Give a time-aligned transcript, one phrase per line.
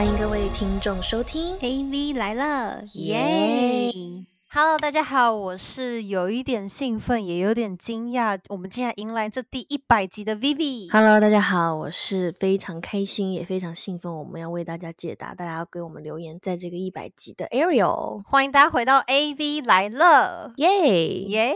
[0.00, 3.92] 欢迎各位听众收听 AV 来了，耶！
[4.52, 10.90] Hello，大家好，我是有一点兴奋，也有点惊讶，我们竟然迎来这第一百集的 Vivi。
[10.90, 20.66] Hello，大家好，我是非常开心也非常兴奋，我们要为大家解答，大家要给我们留言，在这个一百集的 Ariel，欢迎大家回到 AV 来了，耶！
[21.28, 21.54] 耶！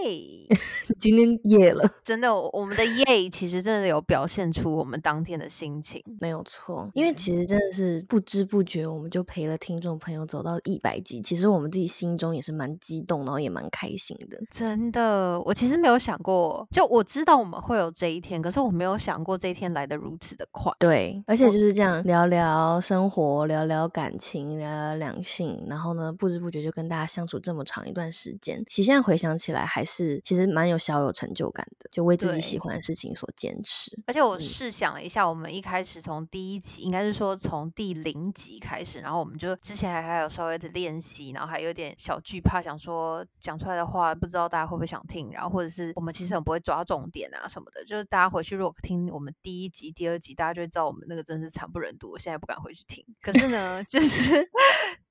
[0.97, 6.01] 今天耶了，真的，我我们的耶其实真的有表现出我们当天的心情。
[6.21, 14.39] 没有错，因为其实真的是不知不觉，我们就陪了听众朋友走到一百集，其实我们自己心中也是蛮激动，然后也蛮开心的。
[14.51, 20.71] 真的，我其实没有想过，就我知道我们会有这一天，可是我没有想过这一天来的如此的快。
[20.79, 28.63] 对，而且就是这样聊聊生活，聊聊感情，聊聊两性，然后呢，不知不觉就跟大家相处这么长一段时间。
[28.67, 33.99] 其实现在回想起来，还是其实蛮有小有成就感的，就为自己喜欢的事情所坚持。
[34.07, 53.05] 而且我嗯试想了一下，我们一开始从第一集，应该是说从第零集开始，然后我们就之前还还有稍微的练习，然后还有点小惧怕，想说讲出来的话不知道大家会不会想听，然后或者是我们其实很不会抓重点啊什么的，就是大家回去如果听我们第一集、第二集，大家就会知道我们那个真是惨不忍睹，我现在不敢回去听。
[53.21, 54.49] 可是呢，就是。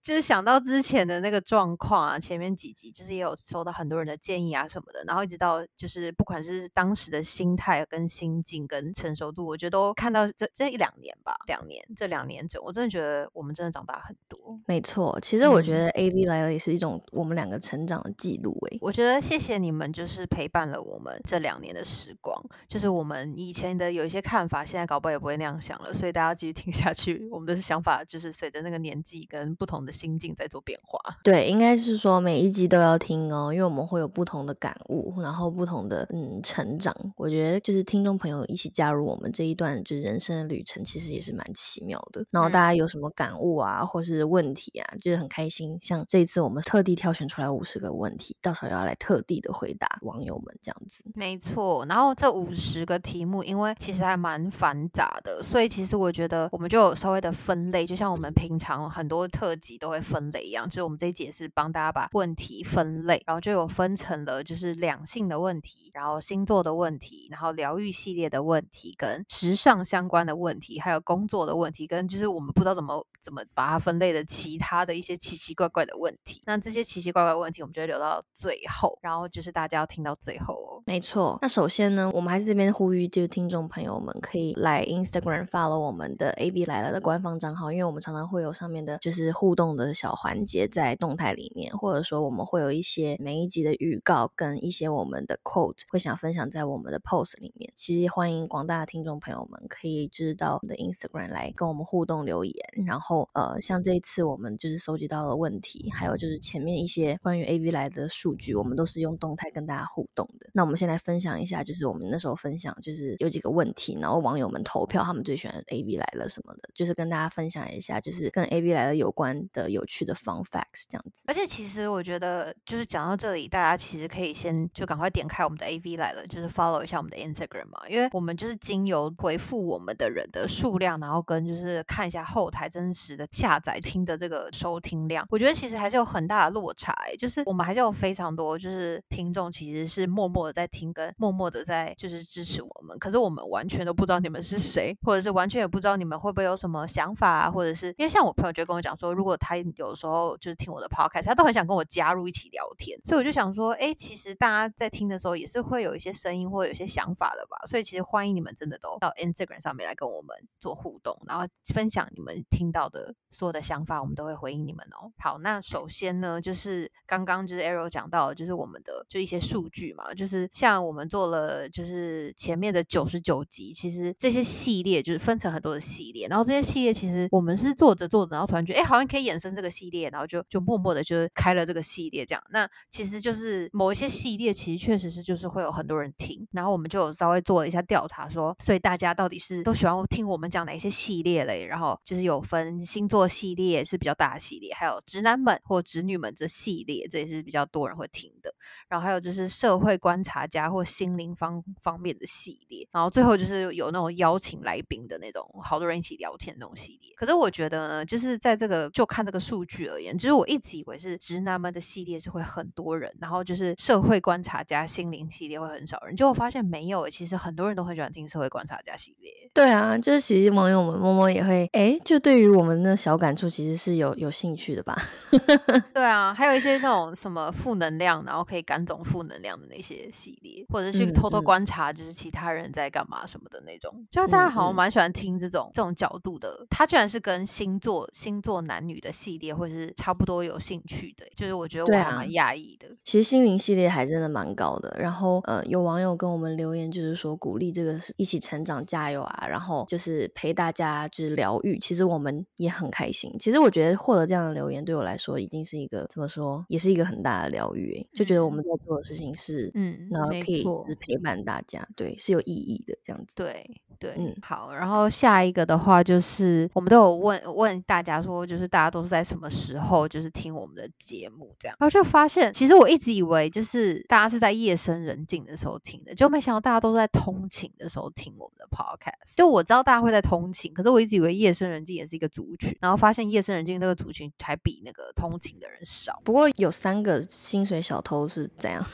[0.04, 14.60] 就是想到之前的那个状况啊，前面几集就是也有收到很多人的建议啊什么的，然后一直到就是不管是当时的心态跟心境跟成熟度，我觉得都看到这这一两年吧，两年这两年整，我真的觉得我们真的长大很多。
[14.68, 18.58] 没错，其实我觉嗯得 A V 来了也是一种我们两个成长的记录。
[18.72, 22.38] 诶，我觉得谢谢你们，就是陪伴了我们这两年的时光。
[22.68, 27.26] 就是我们以前的有一些看法，现在搞不好也不会那样想了，所以大家继续听下去。
[27.32, 31.00] 我们的想法就是随着那个年纪跟不同的心境在做变化。
[31.24, 36.94] 对，应该是说每一集都要听哦，因为我们会有不同的感悟，然后不同的嗯成长。
[37.16, 42.26] 我觉得就是听众朋友一起加入我们这一段就是人生的旅程，其实也是蛮奇妙的。
[42.32, 45.78] 然后大家有什么感悟啊，或是问题啊，就是很开心。
[45.80, 51.04] 像这一次我们特地挑选出来五十个问题，到时候要来特地的回答网友们这样子。
[51.14, 76.42] 没错，然后这五十个题目，因为其实还蛮繁杂的，所以其实我觉得我们就有稍微的分类，就像我们平常很多特辑都会分类一样，就是我们这一节是帮大家把问题分类，然后就有分成了就是两性的问题，然后星座的问题，然后疗愈系列的问题，跟时尚相关的问题，还有工作的问题，跟就是我们不知道怎么怎么把它分类的其他的一些奇奇怪怪的问题。
[76.46, 80.82] 那这些奇奇怪怪的问题，我们就会留到最后，然后就是大家要听到最后哦。
[80.86, 97.72] 没错，那首先呢，我们还是这边呼吁，就是听众朋友们可以来 Instagram follow 我们的 AB 来了的官方账号，因为我们常常会有上面的就是互动的小环节在动态里面，或者说我们会有一些每一集的预告跟一些我们的 quote 会想分享在我们的 post 里面。
[97.76, 110.50] 其实欢迎广大的听众朋友们可以知道我们的 Instagram 来跟我们互动留言，然后呃，像这一次我们就是收集到的问题，还有就是前面一些关于 AV 来的数据，我们都是用动态跟大家互动的。
[110.54, 121.24] 那我们先来分享一下，就是我们那时候分享，就是有几个问题，然后网友们投票，他们最喜欢 AV 来了什么的，就是跟大家分享一下，就是跟 AV 来了有关的有趣的 fun facts 这样子。
[121.28, 165.12] 而且其实我觉得，就是讲到这里，大家其实可以先就赶快点开我们的 AV 来了，就是 follow 一下我们的 Instagram 嘛，因为我们就是经由回复我们的人的数量，然后跟就是看一下后台真实的下载听的这个收听量，我觉得其实还是有很大的落差、欸，就是我们还是有非常多就是听众其实是默默的在听，跟默默的在就是支持我们，可是我们完全都不知道你们是谁，或者是完全也不知道你们会不会有什么想法啊，或者是因为像我朋友就跟我讲说，如果他有时候就是听我的 podcast，他都很想跟我加入一起聊天，所以我就想说，哎，其实大家在听的时候也是会有一些声音或者有些想法的吧，所以其实欢迎你们真的都到 Instagram 上面来跟我们做互动，然后分享你们听到的所有的想法，我们都会回应你们哦。
[165.18, 182.42] 好，那首先呢，就是刚刚就是 Arrow 讲到，就是我们的就一些数据嘛，就是像我们做了就是前面的九十九集，其实这些系列就是分成很多的系列，然后这些系列其实我们是做着做着，然后突然觉得哎，好像可以演生这个系列，然后就就默默的就开了这个系列这样。
[182.50, 191.66] 那其实就是某一些系列，其实确实是就是会有很多人听，然后我们就稍微做了一下调查说，所以大家到底是都喜欢听我们讲哪些系列嘞？
[191.66, 198.54] 然后就是有分星座系列是比较大的系列，还有直男们或直女们这系列，这也是比较多人会听的。
[198.88, 207.14] 然后还有就是社会观察家或心灵方方面的系列，然后最后就是有那种邀请来宾的那种，好多人一起聊天那种系列。
[207.16, 219.43] 可是我觉得呢，就是在这个就看这个数据而言，其实我一直以为是直男们的系列是会很多人，然后就是社会观察家心灵系列会很少人，结果发现没有，其实很多人都很喜欢听社会观察家系列。
[219.54, 224.98] 对啊，就是其实网友们摸摸也会，哎，就对于我们的小感触，其实是有有兴趣的吧？
[225.94, 236.66] 对啊，还有一些那种什么负能量，然后可以赶走负能量的那些系列，或者去偷偷观察，就是其他人在干嘛什么的那种，就大家好像蛮喜欢听这种这种角度的。
[236.72, 242.88] 他居然是跟星座星座男女的系列，或者是差不多有兴趣的，就是我觉得我还蛮讶异的。
[243.04, 244.98] 其实心灵系列还真的蛮高的。
[245.00, 249.43] 然后呃，有网友跟我们留言，就是说鼓励这个一起成长，加油啊！
[249.48, 251.78] 然后就是陪大家就是疗愈。
[251.80, 253.34] 其实我们也很开心。
[253.40, 258.06] 其实我觉得获得这样的留言，对我来说已经是一个怎么说，也是一个很大的疗愈。
[258.14, 263.36] 就觉得我们在做的事情是嗯，然后可以是陪伴大家，对，是有意义的这样子。
[263.36, 263.66] 对。
[264.00, 279.33] 对，嗯，好，然后下一个的话就是，我们都有问问大家说，就是大家都是在什么时候就是听我们的节目这样，然后就发现，其实我一直以为就是大家是在夜深人静的时候听的，就没想到大家都在通勤的时候听我们的 podcast。
[279.36, 286.22] 就我知道大家会在通勤，可是我一直以为夜深人静也是一个族群，然后发现夜深人静那个族群还比那个通勤的人少。
[286.24, 288.86] 不过有三个薪水小偷是怎样，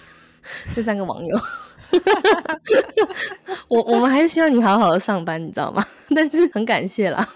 [0.75, 1.37] 这三个网友。
[3.67, 5.83] 我我们还是希望你好好的上班，你知道吗？
[6.15, 7.27] 但是很感谢啦。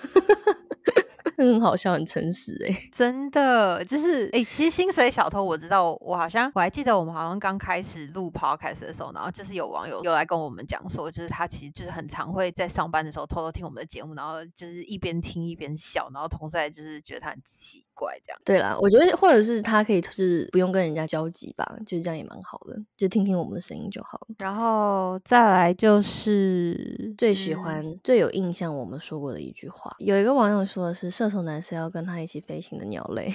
[1.52, 17.86] 很好笑，很诚实哎， 真的就是哎，其实薪水小偷我知道，我好像我还记得我们好像刚开始录 podcast 的时候，然后就是有网友有来跟我们讲说，就是他其实就是很常会在上班的时候偷偷听我们的节目，然后就是一边听一边笑，然后同时还就是觉得他很气。
[17.96, 18.42] 怪这样。
[18.44, 24.36] 对啦，我觉得或者是他可以就是不用跟人家交集吧，就是这样也蛮好的，就听听我们的声音就好了。
[24.40, 31.14] 然后再来就是最喜欢最有印象我们说过的一句话，有一个网友说的是。
[31.14, 33.32] 射手男是要跟他一起飞行的鸟类，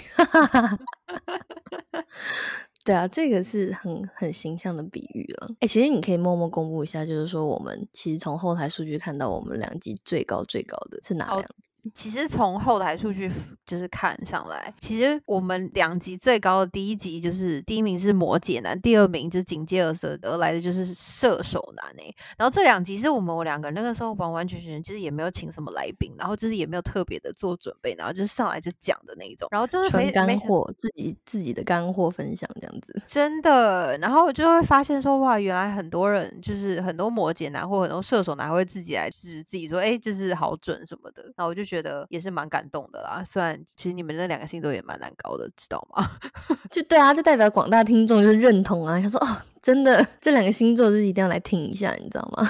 [2.85, 5.49] 对啊，这个是很很形象的比喻了。
[5.61, 11.71] 哎，其实你可以默默公布一下，就是说我们其实从后台数据看到，我们两集最高最高的是哪两集？
[11.95, 13.31] 其实从后台数据
[13.65, 22.15] 就是看上来，其实我们两集最高的第一集就是第一名是摩羯男，第二名就是紧接而射而来的就是射手男哎。
[22.37, 33.03] 然后这两集是我们我两个人那个时候完完全全就是也没有请什么来宾，然后就是也没有特别的做准备，然后就是上来就讲的那一种，然后就是纯干货，自己自己的干货分享这样子。
[33.07, 41.23] 真的，然后我就会发现说哇，原来很多人就是很多摩羯男或很多射手男会自己来就是自己说哎，就是好准什么的。
[41.37, 41.78] 然后我就觉得。
[41.79, 46.11] 觉得也是蛮感动的啦，虽然其实你们那两个星座也蛮难搞的，知道吗？
[46.69, 49.27] 就对啊，就代表广大听众就是认同啊，他说哦，
[49.63, 52.49] 真的这两个星座就是一定要来听一下，你知道吗？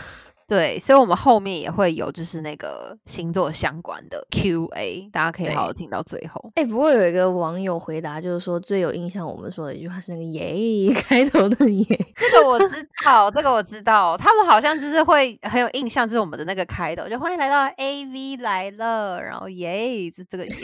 [0.48, 6.50] 对，所以，我们后面也会有就是那个星座相关的 Q&A，大家可以好好听到最后。
[6.54, 20.54] 哎，不过有一个网友回答，就是说最有印象我们说的一句话是那个耶 开头的耶，这个我知道，这个我知道，他们好像就是会很有印象，就是我们的那个开头，就欢迎来到 AV 来了，然后耶是这个耶。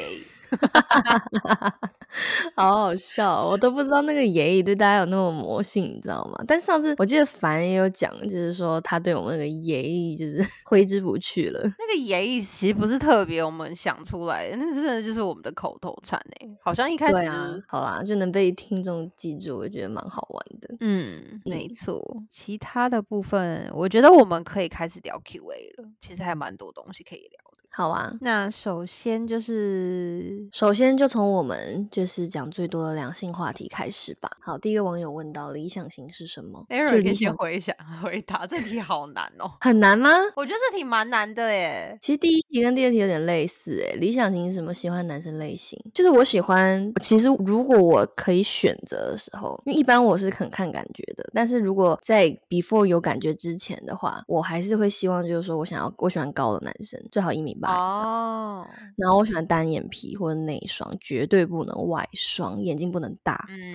[2.54, 6.44] 好好笑，我都不知道那个爷爷对大家有那么魔性，你知道吗？
[6.46, 11.60] 但上次我记得凡也有讲，就是说他对我们那个爷爷就是挥之不去了。
[11.78, 16.48] 那个爷爷其实不是特别我们想出来的，那真的就是我们的口头禅哎。
[16.62, 20.76] 好像一开始好啦，就能被听众记住，我觉得蛮好玩的。
[20.80, 22.00] 嗯，没错。
[22.30, 25.88] 其他的部分，我觉得我们可以开始聊 Q&A 了。
[26.00, 27.40] 其实还蛮多东西可以聊。
[27.76, 34.30] 好啊，那首先就是，首先就从我们就是讲最多的两性话题开始吧。
[34.40, 36.64] 好，第一个网友问到理想型是什么？
[36.88, 40.08] 就你先回想回答，这题好难哦， 很难吗？
[40.36, 41.98] 我觉得这题蛮难的耶。
[42.00, 44.72] 其实第一题跟第二题有点类似，哎，理想型是什么？
[44.72, 46.92] 喜欢男生类型，就是我喜欢。
[47.02, 57.98] 其实如果我可以选择的时候，因为一般我是很看感觉的，但是如果在 before 有感觉之前的话，我还是会希望就是说我想要我喜欢高的男生，最好一米八。
[57.98, 58.66] 哦，
[58.96, 63.42] 然后我喜欢单眼皮或者内双，绝对不能外双，眼睛不能大。
[63.50, 63.74] 嗯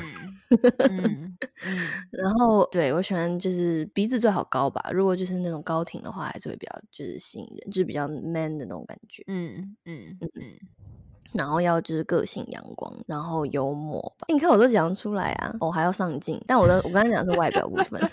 [0.89, 1.38] 嗯嗯，
[2.12, 9.24] 然后对我喜欢就是鼻子最好高吧，如果就是那种高挺的话，还是会比较就是吸引人，就是比较 man 的那种感觉。
[9.27, 10.43] 嗯嗯嗯嗯。
[11.31, 14.25] 然后要就是个性阳光，然后幽默吧。
[14.29, 16.43] 你看我都讲出来啊，我还要上镜。
[16.48, 18.01] 但我的我刚才讲是外表部分，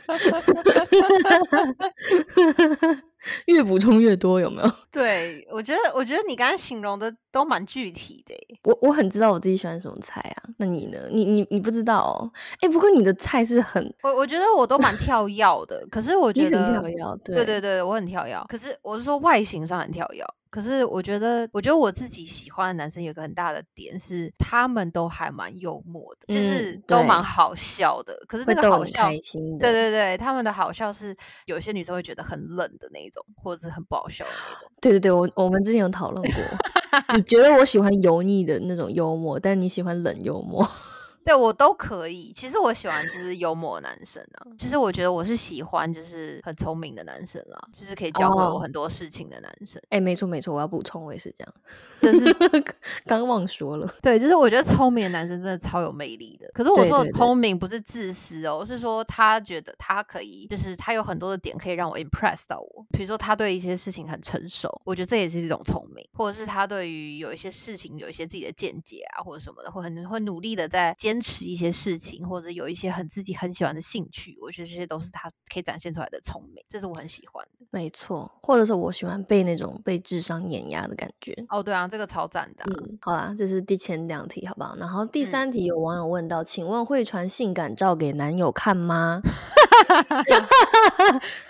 [3.46, 4.70] 越补充越多，有没有？
[4.90, 8.34] 对，我觉得我觉得你刚刚形容的都蛮具体的。
[8.64, 10.48] 我我很知道我自己喜欢什么菜啊。
[10.58, 10.98] 那你呢？
[11.12, 12.30] 你你你不知道哦？
[12.60, 13.94] 哎，不过你的菜是很……
[14.02, 15.86] 我我觉得我都蛮跳药的。
[15.90, 18.44] 可是我 觉得跳药，对对对，我很跳药。
[18.48, 20.26] 可是我是说外形上很跳药。
[20.48, 28.18] 可是我觉得，我觉得我自己喜欢的男生有个很大的点是，他们都还蛮幽默的，就是都蛮好笑的。
[28.26, 31.14] 可是那个好笑，对对对，他们的好笑是
[31.44, 34.70] 有些女生会觉得很冷的那种，或者是很不好笑的那种。
[34.80, 36.42] 对对对，我我们之前有讨论过。
[37.16, 40.66] 你觉得我喜欢油腻的那种幽默，但你喜欢冷幽默。
[41.26, 42.32] 对我都可以。
[42.32, 44.46] 其实我喜欢就是幽默男生啊。
[44.56, 49.82] 其实我觉得我是喜欢就是很聪明的男生啊，就是可以教会我很多事情的男生。
[49.88, 51.54] 哎，没错没错，我要补充，我也是这样。
[52.00, 52.32] 这是
[53.04, 53.92] 刚忘说了。
[54.00, 56.48] 对，就是我觉得聪明的男生真的超有魅力的。
[56.54, 62.86] 可是我说的聪明不是自私哦，是说他觉得他可以，就是他有很多的点可以让我 impress 到我。
[62.92, 66.08] 比如说他对一些事情很成熟，我觉得这也是一种聪明。
[66.12, 71.15] 或者是他对于有一些事情有一些自己的见解啊，或者什么的，会很会努力的在坚。
[71.16, 77.66] 坚持一些事情，或者有一些很自己很喜欢的兴趣，我觉得这些都是他可以展现出来的聪明，这是我很喜欢的。
[77.70, 81.34] 没错，或者是我喜欢被那种被智商碾压的感觉。
[81.48, 82.64] 哦，对啊，这个超赞的。
[82.66, 84.76] 嗯，好啦，这是第前两题，好不好？
[84.76, 89.22] 然后第三题有网友问到，请问会传性感照给男友看吗？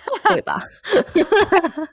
[0.25, 0.60] 会吧？
[1.14, 1.22] 应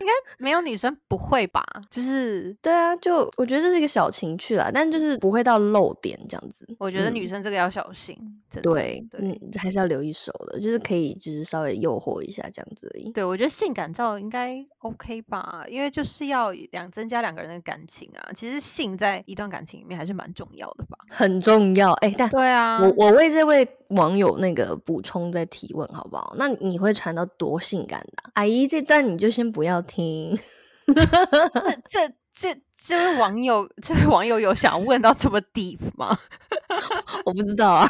[0.08, 1.64] 该没有女生不会吧？
[1.90, 6.68] 就是对啊，就我觉得这是一个小情趣啦，但就是不会到漏点这样子。
[6.80, 8.18] 我觉得女生这个要小心，
[8.62, 13.12] 对，嗯，还是要留一手的，就是可以就是稍微诱惑一下这样子而已。
[13.12, 18.32] 对，我觉得性感照应该 OK 吧，因为就是要两增加两个人的感情啊。
[18.34, 20.98] 其实性在一段感情里面还是蛮重要的吧？
[21.10, 26.34] 很重要，哎，但对啊，我我为这位网友那个补充在提问好不好？
[26.38, 28.32] 那你会传到多性感的？
[28.34, 30.38] 阿姨，这段你就先不要听。
[31.90, 32.56] 这这
[32.86, 36.20] 这位网友， 这位网友有想问到这么 deep 吗？
[37.24, 37.90] 我不知道啊。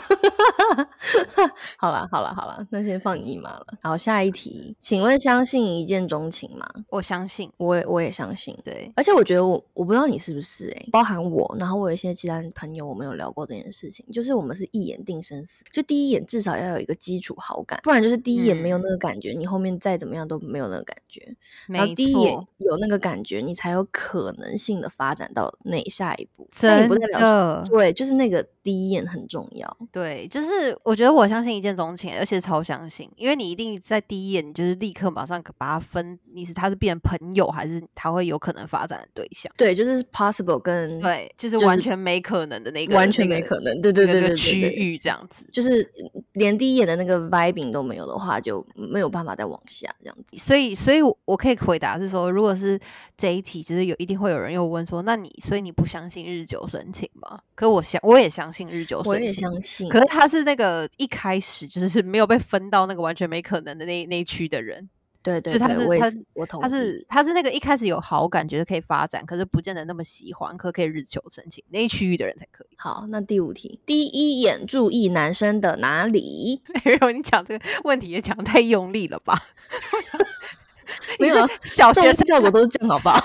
[1.78, 3.66] 好了好了好了，那先放你一马了。
[3.82, 6.70] 好，下一题，请问相信一见钟情吗？
[6.90, 8.56] 我相信，我也我也相信。
[8.64, 21.36] 对，而且我觉得我我不知道你是不是哎，包含我，然后我有一些其他朋友，我们有聊过这件事情，就是我们是一眼定生死，就第一眼至少要有一个基础好感，不然就是第一眼没有那个感觉，你后面再怎么样都没有那个感觉。
[21.68, 26.48] 然后第一眼有那个感觉，你才有可能性的发展到那下一步。
[26.52, 29.78] 真也不代表对，就是那个第一眼很重要。
[29.92, 39.52] 对，就是我觉得我相信一见钟情，而且超相信，因为你一定在第一眼，你就是立刻马上把它分，你是他是变朋友，还是他会有可能发展的对象？
[39.58, 43.82] 对，就是 possible 跟对，就是完全没可能的那个，完全没可能。
[43.82, 45.90] 对对对对区域这样子，就是
[46.34, 50.38] 连第一眼的那个 vibing 都没有的话，就没有办法再往下这样子。
[50.38, 52.80] 所以，所以我可以回答是说，如果是
[53.18, 57.40] 这一题，其实有一定会有人又问说，那你所以你不相信日久生情吗？
[57.56, 59.90] 可我相我也相信日久生情，我也相信。
[59.90, 64.90] 可是他是那个一开始就是没有被分到那个完全没可能的那那区的人。
[65.22, 72.76] 对对，他是他我同他是他是那个一开始有好感觉可以发展，可是不见得那么喜欢，可可以日久生情那一区域的人才可以。
[72.78, 76.62] 好，那第五题，第一眼注意男生的哪里？
[76.84, 79.42] 没有，你讲这个问题也讲太用力了吧？
[81.20, 83.24] 没有小学生效果都是这样，好不好？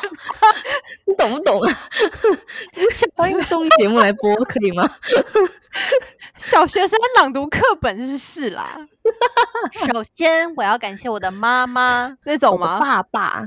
[1.06, 1.78] 你懂不懂啊？
[3.16, 4.88] 想一个综艺节目来播，可以吗？
[6.36, 8.76] 小学生朗读课本就是啦。
[9.92, 12.78] 首先，我要感谢我的妈妈，那种吗？
[12.80, 13.44] 爸爸。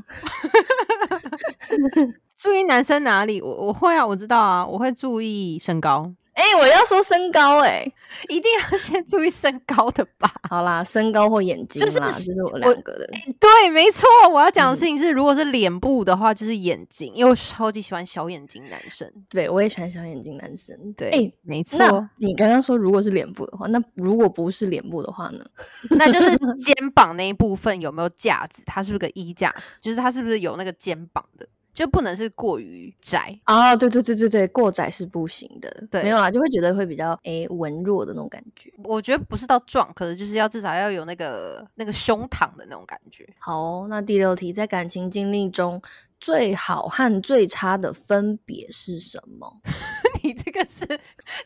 [2.36, 3.40] 注意男生哪里？
[3.42, 6.12] 我我会啊，我知道啊，我会注意身高。
[6.42, 7.86] 哎，我要说身高，哎，
[8.28, 10.34] 一定要先注意身高的吧？
[10.50, 13.08] 好啦，身高或眼睛，就是这是我两个的。
[13.40, 14.10] 对，没错。
[14.32, 19.08] 我要讲的事情是，如果是脸部的话，就是眼睛，因为我超级喜欢小眼睛男生。
[19.30, 20.76] 对，我也喜欢小眼睛男生。
[20.94, 21.78] 对，哎，没错。
[22.18, 25.46] 你刚刚说如果是脸部的话，那如果不是脸部的话呢？
[25.92, 28.64] 那就是肩膀那一部分有没有架子？
[28.66, 29.54] 它是不是个衣架？
[29.80, 31.48] 就是它是不是有那个肩膀的？
[31.74, 33.76] 就不能是过于窄啊！
[33.76, 35.70] 对对对对对，过窄是不行的。
[35.90, 38.72] 对，没有啦，就会觉得会比较诶文弱的那种感觉。
[38.84, 43.28] 我觉得不是到壮，可是就是要至少要有那个那个胸膛的那种感觉。
[43.40, 45.82] 好，那第六题，在感情经历中
[46.20, 49.62] 最好和最差的分别是什么？
[50.24, 50.86] 你这个是，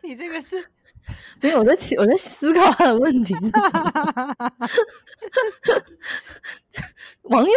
[0.02, 0.66] 你这个是。
[1.40, 4.36] 没有，我在我在思考他的问题是什么。
[7.30, 7.52] 网友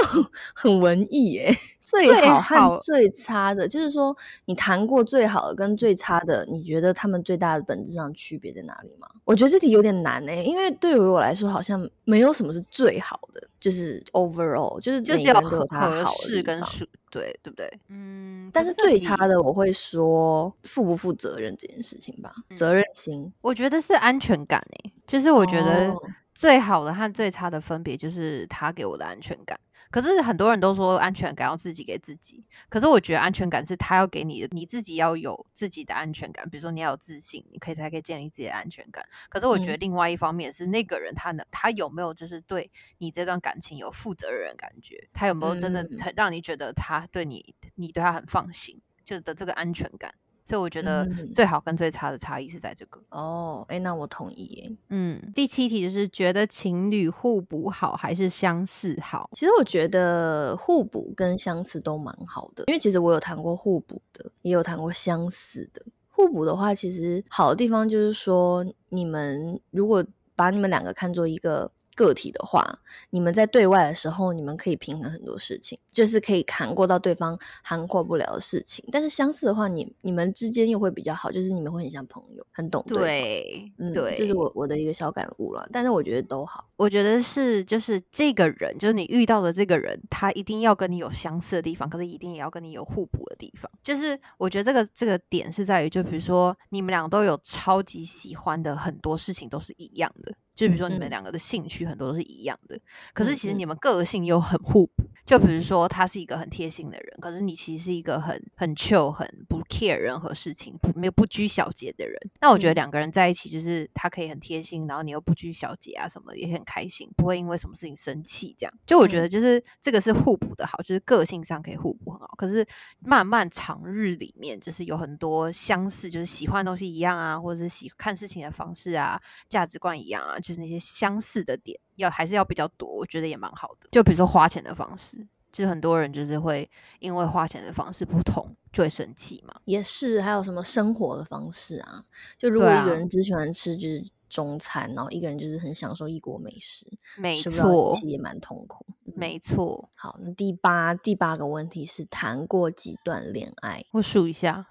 [0.55, 1.57] 很文艺耶，
[1.90, 9.09] 最好和最差的，就是说你谈过最好的跟最差的，你觉得他们最大的本质上区别在哪里吗？
[9.25, 16.87] 我觉得这题有点难诶，因为对于我来说，好像没有什么是最好的，就是 overall，就是就只有合适跟舒。
[17.11, 17.80] 对对不对？
[17.88, 25.90] 嗯，但是最差的我会说负不负责任这件事情吧，责任心，我觉得是安全感诶，就是我觉得
[26.35, 29.59] 最好的和最差的分别就是他给我的安全感。
[29.90, 36.49] 可是很多人都说安全感要自己给自己，可是我觉得安全感是他要给你的，你自己要有自己的安全感。
[36.49, 39.04] 比如说你要有自信，你可以才可以建立自己的安全感。
[39.28, 50.12] 可是我觉得另外一方面是那个人他能他有没有就是对你这段感情有负责任感觉，他有没有真的很让你觉得他对你你对他很放心，就的这个安全感。
[50.49, 52.99] 所以我觉得嗯最好跟最差的差异是在这个。
[53.11, 54.73] 哦，哎，那我同意耶。
[54.88, 59.28] 嗯，第七题就是觉得情侣互补好还是相似好？
[59.35, 65.83] 其实我觉得互补跟相似都蛮好的，因为其实我有谈过互补的，也有谈过相似的。
[66.09, 70.02] 互补的话，其实好的地方就是说，你们如果
[70.35, 72.64] 把你们两个看作一个个体的话，
[73.11, 78.85] 你们在对外的时候，你们可以平衡很多事情，就是可以扛过到对方涵过不了的事情。
[78.93, 82.85] 但是相似的话，你你们之间又会比较好，就是你们会很像朋友，很懂。
[82.87, 85.69] 对，嗯，对，这是我我的一个小感悟了。
[85.73, 86.64] 但是我觉得都好。
[86.76, 93.69] 我觉得是，就是这个人，就是你遇到的这个人，他一定要跟你有相似的地方，可是一定也要跟你有互补的地方。
[93.83, 102.77] 就是我觉得这个这个点是在于，就比如说你们俩都有超级喜欢的很多事情都是一样的，就比如说你们嗯两个的兴趣很多都是一样的，
[103.15, 105.05] 可是其实你们个性又很互补。
[105.29, 112.19] 就比如说他是一个很贴心的人，可是你其实是一个很很 chill、很不 care 任何事情、不没有不拘小节的人。
[112.41, 118.57] 那我觉得嗯两个人在一起，就是他可以很贴心，然后你又不拘小节啊，什么也很开心，不会因为什么事情生气。
[118.59, 122.29] 这样，就我觉嗯得就是这个是互补的好，就是个性上可以互补很好。
[122.39, 122.67] 可是
[123.01, 129.21] 漫漫长日里面，就是有很多相似，就是喜欢的东西一样啊，或者是喜看事情的方式啊、
[129.51, 133.88] 价值观一样啊，就是那些相似的点要还是要比较多，我觉得也蛮好的。
[133.93, 135.28] 就比如说花钱的方式。
[135.50, 139.55] 就是很多人就是会因为花钱的方式不同就会生气嘛。
[139.64, 142.05] 也是，还有什么生活的方式啊？
[142.37, 146.87] 就如果一个人只喜欢吃就是中餐，然后一个人就是很享受异国美食，
[147.17, 148.85] 没错，也蛮痛苦。
[149.07, 149.88] 嗯没错。
[149.95, 153.83] 好，那第八第八个问题是谈过几段恋爱？
[153.93, 154.67] 我数一下，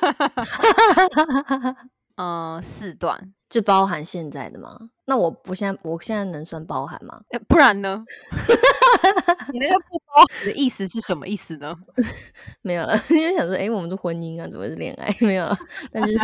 [2.16, 4.78] 嗯、四段，就包含现在的吗？
[5.06, 7.20] 那我不现在我现在能算包含吗？
[7.32, 8.04] 欸不然呢？
[9.52, 11.74] 你那个不包含的意思是什么意思呢？
[12.62, 15.14] 没有了， 因为想说，哎，我们是婚姻啊，怎么是恋爱？
[15.20, 15.56] 没有了，
[15.92, 16.18] 但就是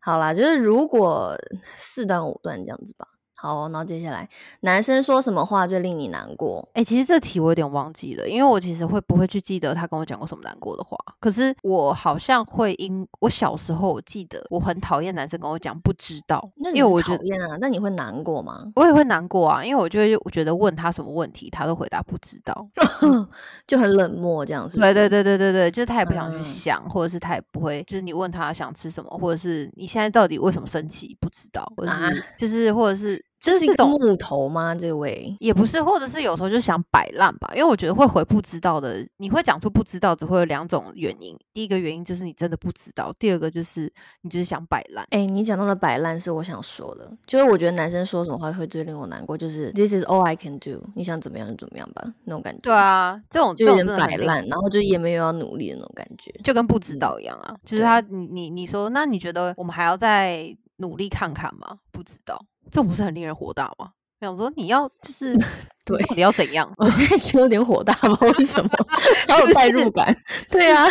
[0.00, 1.34] 好啦，就是如果
[1.74, 3.06] 四段五段这样子吧。
[3.44, 4.26] 好哦、然后接下来，
[4.60, 6.66] 男生说什么话最令你难过？
[6.72, 10.96] 哎、其实这题我有点忘记了，因为我其实会不会去记得他跟我讲过什么难过的话？
[11.20, 18.64] 可是我好像会因我小时候我记得我很讨厌男生跟我讲不知道，那只是因为我讨厌啊，那你会难过吗？
[18.76, 22.66] 我也会难过啊，因为我就会我觉得问他什么问题，他都回答不知道。
[23.66, 24.94] 就很冷漠这样，是不是？
[24.94, 33.90] 对对对对对对，就是他也不想去嗯想，或者是他也不会，就是你问他想吃什么，或者是你现在到底为什么生气，不知道，或者是、啊就是或者是就这是一种。
[33.90, 34.74] 木头吗？
[34.74, 41.36] 这位也不是，或者是有时候就想摆烂吧，因为我觉得会回不知道的，你会讲出不知道，只会有两种原因。
[41.52, 45.06] 第一个原因就是你真的不知道，第二个就是你就是想摆烂。
[45.10, 52.60] 哎、你讲到的摆烂是我想说的，就是我觉得男生说什么话会最令我难过，就是 This is all I can do，你想怎么样就怎么样吧，那种感觉。
[52.62, 56.32] 对，啊，这种就有点摆烂，然后就也没有要努力的那种感觉。
[56.42, 57.54] 就跟不知道一样啊。
[57.64, 61.78] 就是他，你你你说，那你觉得我们还要再努力看看吗？
[61.92, 62.38] 不知道，
[62.70, 63.90] 这不是很令人火大吗？
[64.20, 65.34] 我想说你要就是
[65.84, 66.72] 对你到底要怎样？
[66.78, 68.70] 我现在其实有点火大，吗为什么，
[69.28, 70.16] 好有代入感。
[70.50, 70.86] 对啊，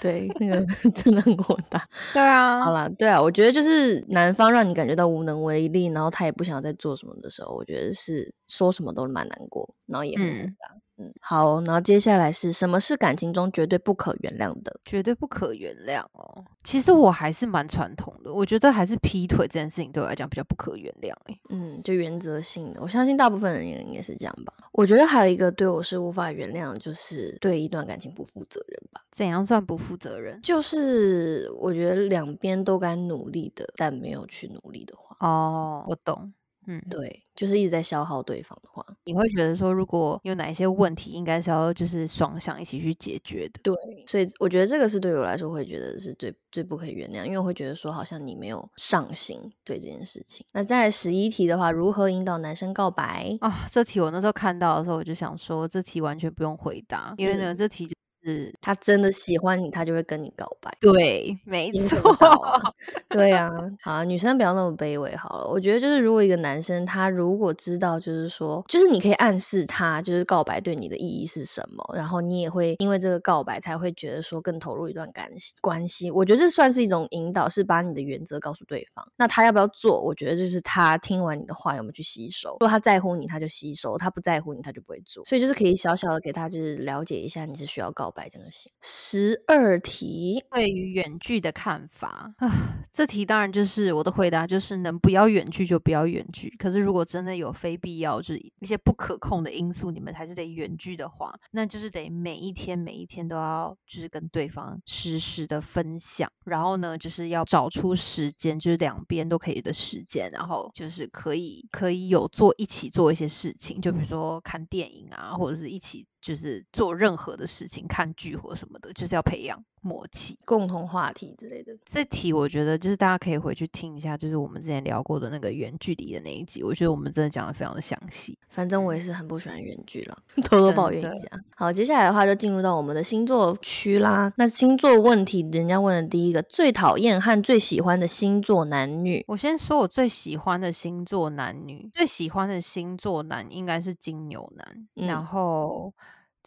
[0.00, 0.60] 对，那个
[0.92, 1.82] 真的很火大。
[2.12, 10.74] 对啊，好啦，对啊，我觉得就是男方让你感觉到无能为力，然后他也不想再做什么的时候，我觉得是说什么都蛮难过，然后也很火嗯大。
[10.74, 10.80] 嗯，
[11.20, 14.80] 好，然后接下来是什么是感情中绝对不可原谅的？
[14.84, 16.44] 绝对不可原谅哦。
[16.64, 21.40] 其实我还是蛮传统的，我觉得还是劈腿这件事情对我来讲比较不可原谅欸诶。
[21.50, 24.52] 嗯，就原则性的，我相信大部分人也应该是这样吧。
[24.72, 29.02] 我觉得还有一个对我是无法原谅，就是对一段感情不负责任吧。
[29.10, 30.40] 怎样算不负责任？
[30.42, 36.32] 就是我觉得两边都该努力的，但没有去努力的话，哦，我懂。
[36.70, 43.60] 嗯，对，就是一直在消耗对方的话，你会觉得说，如果有哪一些问题，应该是要就是双向一起去解决的。
[43.62, 43.74] 对，
[44.06, 50.44] 所以我觉得这个是对我来说会觉得是最最不可以原谅，因为我会觉得说好像你没有上心对这件事情。
[50.52, 53.38] 那再来十一题的话，如何引导男生告白？
[53.40, 57.94] 啊，这题我那时候看到的时候，我就想说，这题完全不用回答，因为呢，嗯这题就
[58.32, 60.70] 是他真的喜欢你，他就会跟你告白。
[60.80, 62.60] 对，没错啊
[63.08, 63.50] 对啊，
[63.82, 65.48] 好啊，女生不要那么卑微好了。
[65.48, 76.10] 我觉得就是，如果一个男生他如果知道，就是说，就是你可以暗示他，就是告白对你的意义是什么，然后你也会因为这个告白才会觉得说更投入一段感系关系。
[76.10, 79.06] 我觉得这算是一种引导，是把你的原则告诉对方。
[79.16, 80.00] 那他要不要做？
[80.00, 82.50] 我觉得就是他听完你的话有没有去吸收。
[82.52, 85.24] 如果他在乎你，他就吸收；他不在乎你，他就不会做。
[85.24, 88.72] 所以就是可以小小的给他就是了解一下你是需要告白白这样行。
[88.80, 96.52] 十二题，对于远距的看法啊，这题当然就是我的回答就是能不要远距就不要远距。
[96.58, 116.04] 可是如果真的有非必要，就是一些不可控的因素，你们还是得远距的话，那就是得每一天每一天都要就是跟对方实时的分享，然后呢，就是要找出时间，就是两边都可以的时间，然后就是可以可以有做一起做一些事情，就比如说看电影啊，或者是一起。
[116.20, 119.62] 就是做任何的事情，看剧或什么的，就是要培养。
[119.80, 121.76] 默契、共同话题之类的。
[121.84, 128.38] 这题我觉得就是大家可以回去听一下，就是我们之前聊过的那个远距离的那一集，我觉得我们真的讲的非常的详细。
[128.48, 131.28] 反正我也是很不喜欢远距了， 偷偷抱怨一下。
[131.56, 134.32] 好，接下来的话就进入到我们的星座区啦。
[134.36, 139.24] 那星座问题，人家问的第一个，最讨厌和最喜欢的星座男女。
[139.28, 145.92] 我先说我最喜欢的星座男女，最喜欢的星座男应该是金牛男，然后。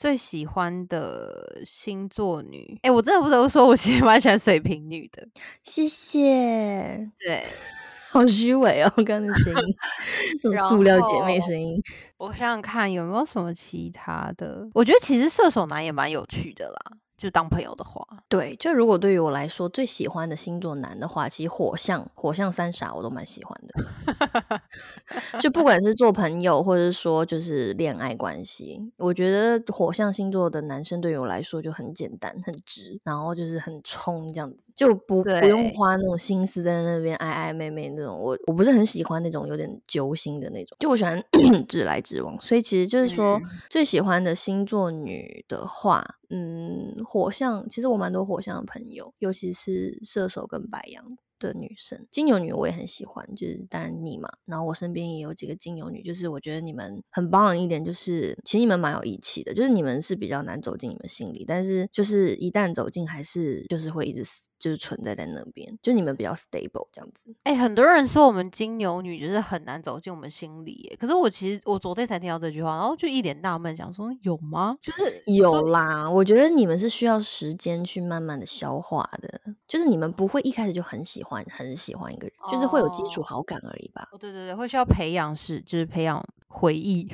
[0.01, 5.27] 最喜欢的星座女，哎，我真的不得不说，我其实蛮喜欢水瓶女的。
[5.61, 7.07] 谢谢。
[7.19, 7.45] 对，
[8.09, 9.75] 好虚伪哦，刚刚的声音，
[10.41, 11.79] 这种塑料姐妹声音。
[12.17, 16.97] 我想想看有没有什么其他的，我觉得其实射手男也蛮有趣的啦。
[17.21, 24.59] 就当朋友的话，对，就如果对于我来说最喜欢的星座男的话，其实火象、火象三傻我都蛮喜欢的。
[25.39, 38.17] 就不管是做朋友，或者是说就是恋爱关系，我觉得火象星座的男生对于我来说就很简单、很直，然后就是很冲这样子，就不不用花那种心思在那边爱爱妹妹那种。
[38.19, 41.23] 我我不是很喜欢那种有点揪心的那种，就我喜欢
[41.69, 42.35] 直来直往。
[42.41, 46.15] 所以其实就是说，最喜欢的星座女的话。
[46.33, 51.17] 嗯，火象其实我蛮多火象的朋友，尤其是射手跟白羊。
[51.41, 67.35] 的女生，金牛女我也很喜欢，就是当然你嘛，然后我身边也有几个金牛女，就是我觉得你们很棒的一点就是，其实你们蛮有义气的，就是你们是比较难走进你们心里，但是就是一旦走进，还是就是会一直死就是存在在那边，就你们比较 stable 这样子。
[67.43, 74.77] 哎，很多人说我们金牛女就是很难走进我们心里，可是我其实我昨天才听到这句话，然后就一脸纳闷，想说有吗？
[74.79, 81.31] 就是有啦，我觉得你们是需要时间去慢慢的消化的，就是你们不会一开始就很喜欢。
[81.49, 84.07] 很喜欢一个人，就是会有基础好感而已吧。
[84.11, 87.09] 哦，对对对，会需要培养是，就是培养回忆。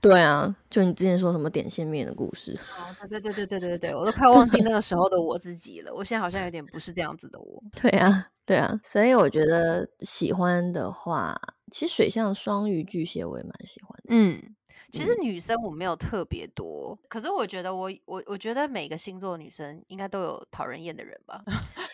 [0.00, 2.52] 对啊，就你之前说什么点线面的故事。
[2.52, 5.94] 哦，对对对对对对对，我都快忘记那个时候的我自己了。
[5.94, 7.62] 我现在好像有点不是这样子的我。
[7.80, 11.38] 对啊，对啊，所以我觉得喜欢的话，
[11.70, 14.04] 其实水象双鱼巨蟹我也蛮喜欢的。
[14.08, 14.54] 嗯。
[14.92, 21.42] 其实女生我没有特别多，可是我觉得我我我觉得每个星座女生应该都有讨人厌的人吧。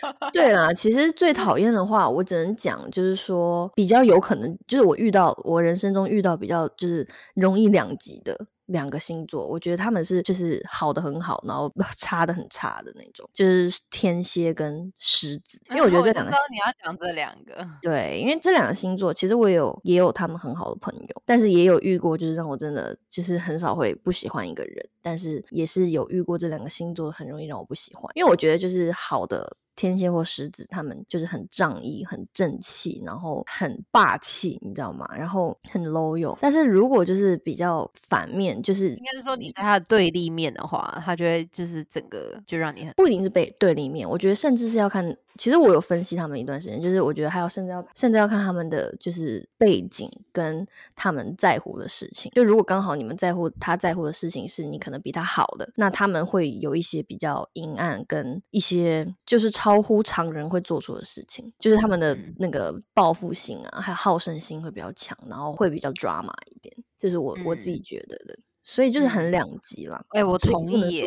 [0.32, 8.46] 对啦，其实最讨厌的话，我只能讲就是说比较有可能，就是我遇到我人生中遇到比较就是容易两极的。
[8.70, 15.60] 两个星座，我觉得他们是就是好的很好，然后 差的很差的那种，就是天蝎跟狮子。
[15.70, 29.56] 因为我觉得这两个，你要讲这两个， 对，因为这两个星座其实我有也有他们很好的朋友，但是也有遇过，就是让我真的就是很少会不喜欢一个人，但是也是有遇过这两个星座很容易让我不喜欢，因为我觉得就是好的。
[29.80, 35.08] 天蝎或狮子，他们就是很仗义、很正气，然后很霸气，你知道吗？
[35.16, 36.36] 然后很 loyal。
[36.38, 44.06] 但是如果就是比较反面，就是应该是说你在他的对立面的话，他就会就是整个就让你很不一定是被对立面。
[44.06, 45.16] 我觉得甚至是要看。
[45.38, 52.30] 其实我有分析他们一段时间，就是我觉得还要甚至要甚至要看他们的就是背景跟他们在乎的事情。
[52.34, 68.38] 就如果刚好你们在乎他在乎的事情是你可能比他好的，那他们会有一些比较阴暗跟一些就是超乎常人会做出的事情，就是他们的那个报复性啊，还有好胜心会比较强，然后会比较抓马一点，这是我我自己觉得的。
[68.62, 70.04] 所以就是很两极了。
[70.10, 71.02] 哎，我同意。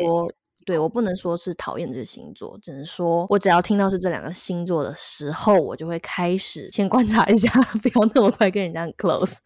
[0.64, 7.48] 对我不能说是讨厌这个星座，只能说我只要听到是这两个星座的时候，我就会开始先观察一下，
[7.82, 9.36] 不要那么快跟人家很 close。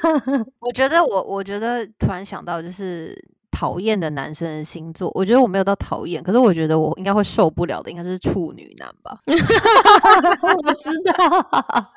[0.60, 3.16] 我觉得我我觉得突然想到就是
[3.50, 9.18] 讨厌的男生的星座，我觉得我没有到讨厌，可是我觉得我应该会受不了的，应该是处女男吧。
[9.26, 11.92] 我知道。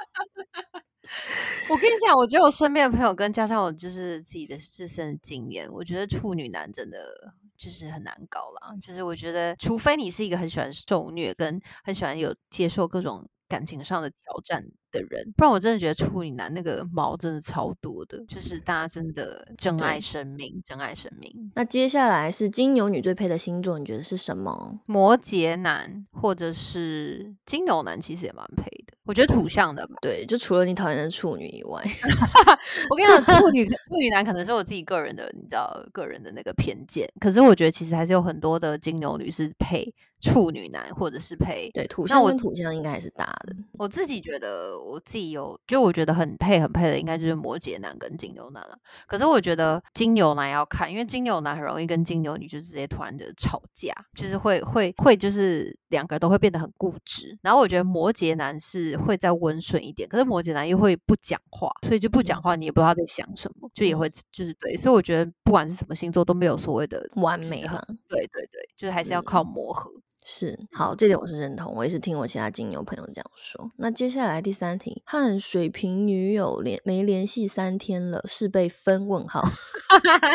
[1.69, 6.97] 我跟你讲，我觉得我身边的朋友跟加上我就是自己的自身经验，我觉得处女男真的。
[7.57, 21.51] 就是很难搞啦，就是我觉得，除非你是一个很喜欢受虐，跟很喜欢有接受各种感情上的挑战的人，不然我真的觉得处女男那个毛真的超多的，就是大家真的珍爱生命，珍爱生命。
[21.55, 24.79] 那接下来是金牛女最配的星座，你觉得是什么？
[24.85, 28.93] 摩羯男或者是金牛男，其实也蛮配的。
[29.05, 29.95] 我觉得土象的吧。
[30.01, 31.81] 对，就除了你讨厌的处女以外
[32.89, 37.09] 我跟你讲，处女处女男可能是我自己个人的，你知道，个人的那个偏见。
[37.19, 43.55] 可是我觉得其实还是有很多的金牛女是配处女男，或者是配对土那我象跟土象应该还是搭的。
[43.77, 48.77] 我自己觉得，我自己有，就我觉得很配很配的，应该就是摩羯男跟金牛男了。
[49.07, 57.37] 可是我觉得金牛男要看，因为金牛男很容易跟金牛女就直接突然的吵架，就是会会会就是两个人都会变得很固执。
[57.41, 64.75] 然后我觉得摩羯男是会再温顺一点，可是摩羯男又会不讲话，所以就不讲话，你也不知道他在想什么，就也会就是对。
[64.77, 69.91] 所以我觉得不管是什么星座都没有所谓的完美哈，对对对，就是还是要靠磨合。
[70.29, 73.71] 是好，这点我是认同，我也是听我其他金牛朋友这样说。
[73.77, 79.07] 那接下来第三题，和水瓶女友联没联系三天了，是被分？
[79.07, 79.41] 问号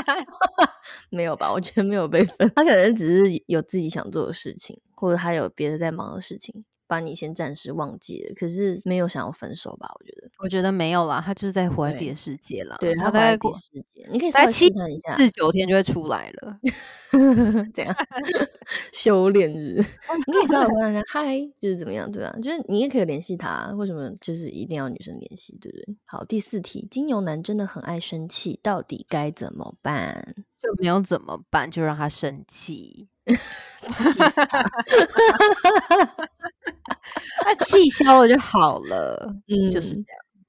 [1.10, 1.52] 没有吧？
[1.52, 9.88] 我觉得没有被分，他可能只是有自己想做的事情，或者他有别的在忙的事情，把你先暂时忘记了，可是没有想要分手吧？
[9.98, 12.76] 我觉得，我觉得没有啦，他就是在活在自己的世界啦。
[12.78, 16.58] 对他在自己世界，你可以稍微大概七试探一下，四九天就会出来了。
[17.72, 17.96] 怎样
[18.92, 19.82] 修炼日？
[20.26, 25.96] 你可以稍微问一下，嗨，就是怎么样，对吧、就是你也可以联系他，为什么就是一定要女生联系，对不对？
[26.04, 30.34] 好，第四题，金牛男真的很爱生气，到底该怎么办？
[30.62, 33.08] 就没有怎么办，就让他生气，
[33.88, 34.62] 气死他！
[37.42, 40.06] 他气消了就好了，嗯，就是这样。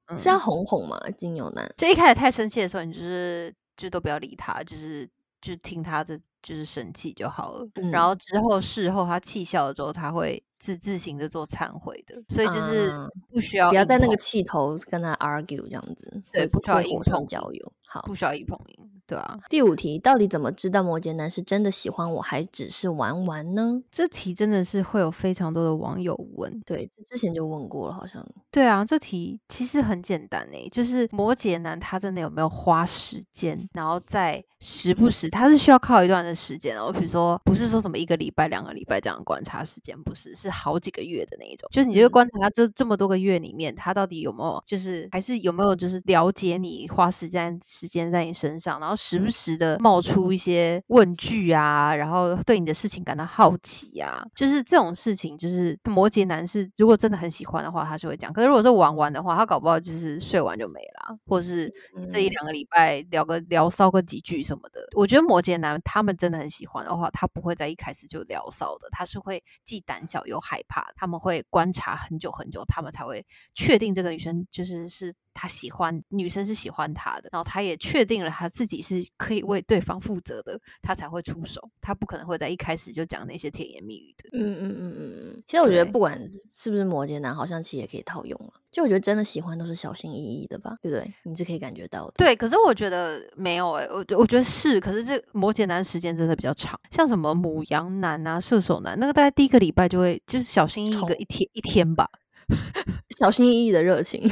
[0.07, 1.67] 嗯是要哄哄嘛，金牛男。
[1.75, 5.09] 就一开始太生气的时候，你就是就都不要理他，就是
[5.41, 7.67] 就听他的就是生气就好了。
[7.91, 17.73] 然嗯后之后事后他气消了之后，他会自自行的做忏悔的，所以就是啊不需要硬不要在那个碰气头跟他 argue 这样子，会对不需要硬碰硬浇油。
[17.87, 19.39] 好，不需要硬碰硬，对啊。
[19.49, 23.81] 第五题，到底怎么知道摩羯男是真的喜欢我，还只是玩玩呢？
[23.91, 28.25] 这题真的是会有非常多的网友问，对，之前就问过了，好像。
[28.51, 58.31] 对啊，这题其实很简单诶，就是摩羯男他真的有没有花时间，然后在时不时，他是需要靠一段的时间哦，比如说不是说什么一个礼拜、两个礼拜这样观察时间，不是，是好几个月的那一种，就是你就观察他这这么多个月里面，他到底有没有，就是还是有没有就是了解你，花时间时间在你身上，然后时不时的冒出一些问句啊，然后对你的事情感到好奇啊，就是这种事情，就是摩羯男是如果真的很喜欢的话，他是会讲。
[58.31, 61.73] 可是如果是玩玩的话，他搞不好就是睡完就没了，或者是
[62.09, 62.33] 这一嗯。
[62.33, 64.87] 两个礼拜聊个聊骚个几句什么的。
[64.95, 84.29] 我觉得摩羯男他们真的很喜欢的话，他不会在一开始就聊骚的，他是会既胆小又害怕，他们会观察很久很久，他们才会确定这个女生就是是他喜欢，女生是喜欢他的，然后他也确定了他自己是可以为对方负责的，他才会出手，他不可能会在一开始就讲那些甜言蜜语的。
[84.33, 88.53] 嗯嗯嗯嗯嗯，其实我觉得不管是是不是摩羯男，好像其实也可以套用了。
[88.71, 91.13] 就我觉得真的喜欢都是小心翼翼的吧，对不对？
[91.23, 92.13] 你是可以感觉到的。
[92.17, 102.09] 对，可是我觉得没有诶、我我觉得是，可是这摩羯男时间真的比较长，像什么母羊男啊、射手男，那个大概第一个礼拜就会就是小心翼翼个冲一天一天吧。
[103.17, 104.29] 小心翼翼的热情，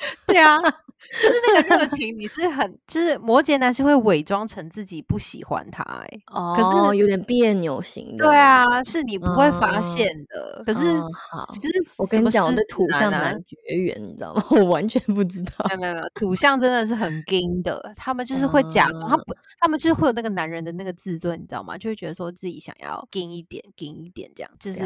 [0.26, 6.56] 对啊，就是那个热情，你是很就是摩羯男是会伪装成自己不喜欢他诶、哦，
[6.92, 8.24] 是有点别扭型的。
[8.24, 10.62] 对，啊，是你不会发嗯现的。
[10.64, 14.42] 可是嗯好就是我跟你讲，我什么狮对土象蛮绝缘，你知道吗？
[14.52, 15.74] 我完全不知道没。
[15.74, 21.76] 有没有没有，土象真的是很硬的，他们就是会假装，他嗯不，他们就是会有那个男人的那个自尊，你知道吗？
[21.76, 24.50] 就会觉得说自己想要硬一点，硬一点这样。
[24.58, 24.78] 就是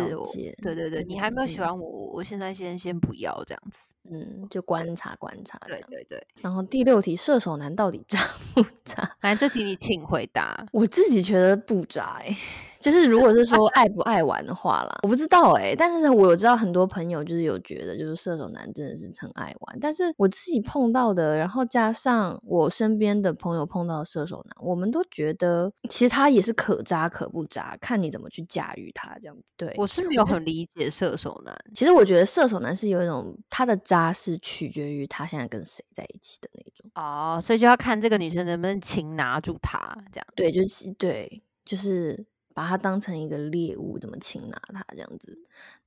[0.62, 3.78] 对对对，你还没有喜嗯欢，我我现在先先不要这样子。
[4.10, 5.82] 嗯，就观察观察对。
[5.88, 8.18] 对对，然后第六题，射手男到底 渣
[8.54, 9.16] 不渣？
[9.20, 10.66] 反正这题你请回答。
[10.72, 12.36] 我自己觉得不渣哎、
[12.84, 29.54] 就是如果是说爱不爱玩的话啦，我不知道哎、但是我有知道很多朋友就是有觉得，就是射手男真的是很爱玩，但是我自己碰到的，然后加上我身边的朋友碰到的射手男，我们都觉得其实他也是可渣可不渣，看你怎么去驾驭他这样子。
[29.56, 36.90] 对，我是没有很理解射手男，其实我觉得射手男是有一种他的渣是取决于他现在跟谁在一起的那种。
[36.94, 39.78] 哦，所以就要看这个女生能不能擒拿住他，
[40.12, 40.26] 这样。
[40.36, 45.36] 对，就是对，就是把它当成一个猎物，怎么擒拿它这样子，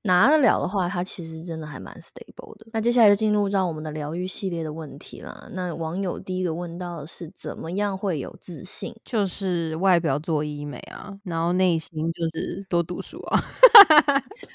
[0.02, 2.68] 拿得了的话，它其实真的还蛮 stable 的。
[2.74, 5.50] 那接下来就进入到我们的疗愈系列的问题啦。
[5.54, 8.94] 那网友第一个问到的是，怎么样会有自信？
[9.06, 13.42] 就是外表做医美啊，然后内心就是多读书啊。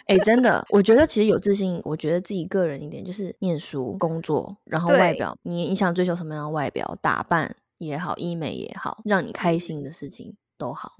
[0.06, 10.36] 哎，真的，我觉得其实有自信，我觉得自己个人一点就是念书、工作，然后外表，你你想追求什么样的外表，打扮也好，医美也好，让你开嗯心的事情。
[10.58, 10.92] 都好。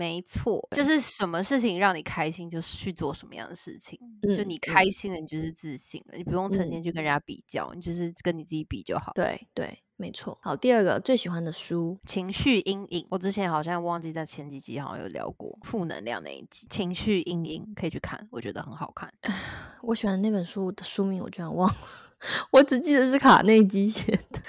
[0.00, 4.00] 没错，就是什么事情让你开心，就是去做什么样的事情。
[4.34, 9.12] 就你开心了，你就是自信了，你不用成天去跟人家比较，你就是跟你自己比就好。
[9.14, 10.38] 对对，没错。
[10.40, 19.12] 好，第二个最喜欢的书《情绪阴影》，我之前好像忘记在前几集好像有聊过负能量那一集，《情绪阴影》可以去看，我觉得很好看。
[19.82, 21.76] 我喜欢那本书的书名，我居然忘了，
[22.52, 24.40] 我只记得是卡内基写的，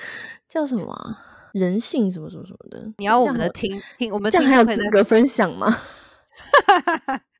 [0.47, 1.17] 叫什么？
[1.53, 5.67] 人性什么什么什么的，你要我们的听听，我们这样还有资格分享吗？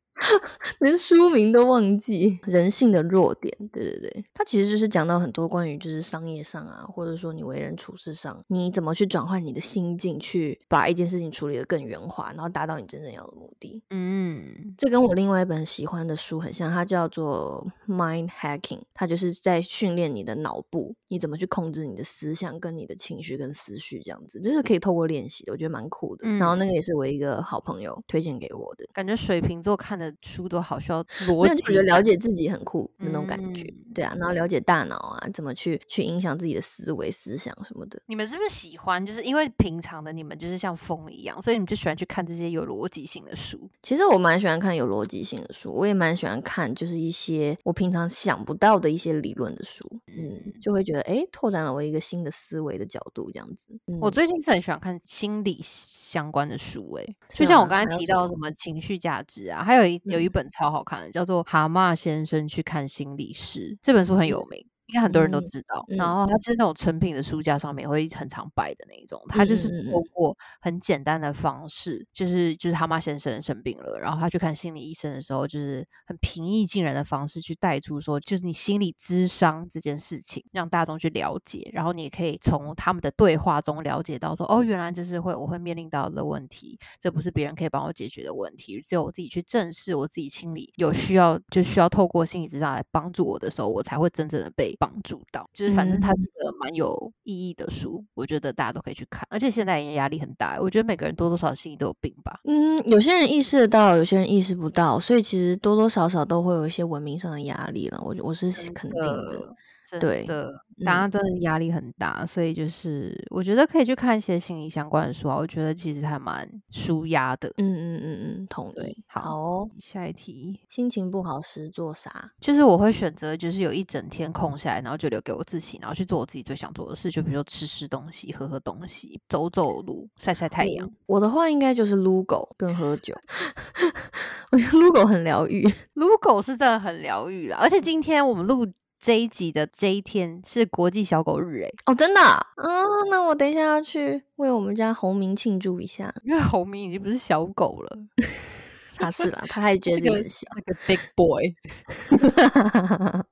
[0.80, 13.82] 连书名都忘记，人性的弱点，对对对，它其实就是讲到很多关于就是商业上啊，或者说你为人处事上，你怎么去转换你的心境，去把一件事情处理的更圆滑，然后达到你真正要的目的。
[13.90, 26.28] 嗯，这跟我另外一本喜欢的书很像，它叫做 Mind Hacking，它就是在训练你的脑部，你怎么去控制你的思想跟你的情绪跟思绪这样子，这是可以透过练习的，我觉得蛮酷的。
[26.38, 30.11] 然后那个也是我一个好朋友推荐给我的，感觉水瓶座看的。
[30.22, 38.02] 书都好需要逻辑，觉得了解自己很酷那种感觉，对啊，然后了解大脑啊，怎么去去影响自己的思维、思想什么的。
[38.08, 39.04] 你们是不是喜欢？
[39.06, 43.70] 就是因为平常的你们就是像风一样，所以你们就喜欢去看这些有逻辑性的书。
[43.82, 53.68] 其实我蛮喜欢看有逻辑性的书，我也蛮喜欢看就是一些我平常想不到的一些理论的书，嗯，就会觉得哎，拓展了我一个新的思维的角度这样子。
[54.00, 60.01] 我最近是很喜欢看心理相关的书，哎，就像我刚才提到什么情绪价值啊，还有一。
[60.04, 64.66] 有一本超好看的，叫做《蛤蟆先生去看心理师》，这本书很有名。
[64.92, 69.22] 应该很多人都知道，然后它就是那种成品的书架上面会很常摆的那一种。
[69.30, 81.70] 它就是通过很简单的方式，就是就是他妈先生生病了，然后他去看心理医生的时候，就是很平易近人的方式去带出说，就是你心理智商这件事情，让大众去了解。
[81.72, 94.76] 然后你也可以从他们的对话中了解到说，哦，原来这是会我会面临到的问题，这不是别人可以帮我解决的问题，只有我自己去正视我自己心理有需要，就需要透过心理智商来帮助我的时候，我才会真正的被。
[94.82, 99.28] 帮助到，就是反正它是个蛮有意义的书，我觉得大家都可以去看。
[99.30, 102.40] 而且现在压力很大，我觉得每个人多多少少心里都有病吧。
[102.46, 108.02] 嗯，有些人意识得到，有些人意识不到，所以其实多多少少都会有一些文明上的压力了。
[108.04, 109.56] 我我是肯定的。
[110.00, 110.54] 对的，
[110.86, 115.36] 大家真的压力很大，所以就是我觉得可以去看一些心理相关的书啊。
[115.36, 117.50] 我觉得其实还蛮舒压的。
[117.58, 119.04] 嗯嗯嗯嗯，同意。
[119.08, 122.32] 好，下一题，心情不好时做啥？
[122.40, 130.90] 就是我会选择，就是有一整天空下来，然后就留给我自己，然后去做我自己最想做的事，就比如说吃吃东西、喝喝东西、走走路、晒晒太阳。
[131.06, 133.16] 我的话应该就是撸狗跟喝酒。
[134.52, 137.58] 我觉得撸狗很疗愈， 撸狗是真的很疗愈了。
[137.58, 138.68] 而且今天我们录。
[139.02, 142.22] 这一集的这一天是国际小狗日，哎，哦，真的，
[142.58, 147.98] 嗯，那我等一下要去为我们家红明庆祝一下， 因为红明已经不是小狗了，
[148.98, 151.52] 他是了，他还觉 得很小，那个 big boy。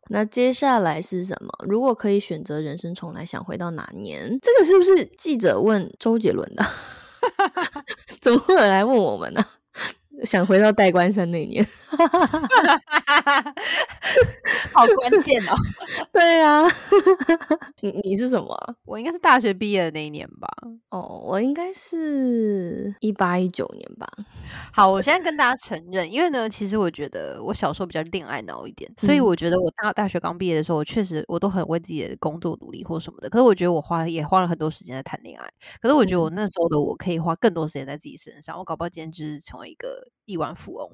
[0.09, 1.49] 那接下来是什么？
[1.67, 4.39] 如果可以选择人生重来，想回到哪年？
[4.41, 6.65] 这个是不是记者问周杰伦的？
[8.21, 9.45] 怎么会来问我们呢？
[10.23, 11.65] 想回到戴冠山那年，
[14.73, 15.55] 好关键哦！
[16.11, 16.67] 对啊，
[17.81, 18.55] 你你是什么？
[18.85, 20.47] 我应该是大学毕业的那一年吧？
[20.89, 24.07] 哦，我应该是一八一九年吧。
[24.73, 33.29] 好，我现在跟大家承认，因为呢，其实我觉得我小时候比较恋爱脑一点，所以我觉得我大大学刚毕业的时候，我确实我都很为自己的工作努力或什么的。
[33.29, 35.47] 可是我觉得我花也花了很多时间在谈恋爱。
[35.81, 38.57] 可是我觉得我那时候的我可以花更多时间在自己身上。
[38.57, 40.08] 我搞不好今天就是成为一个。
[40.25, 40.89] 亿万富翁，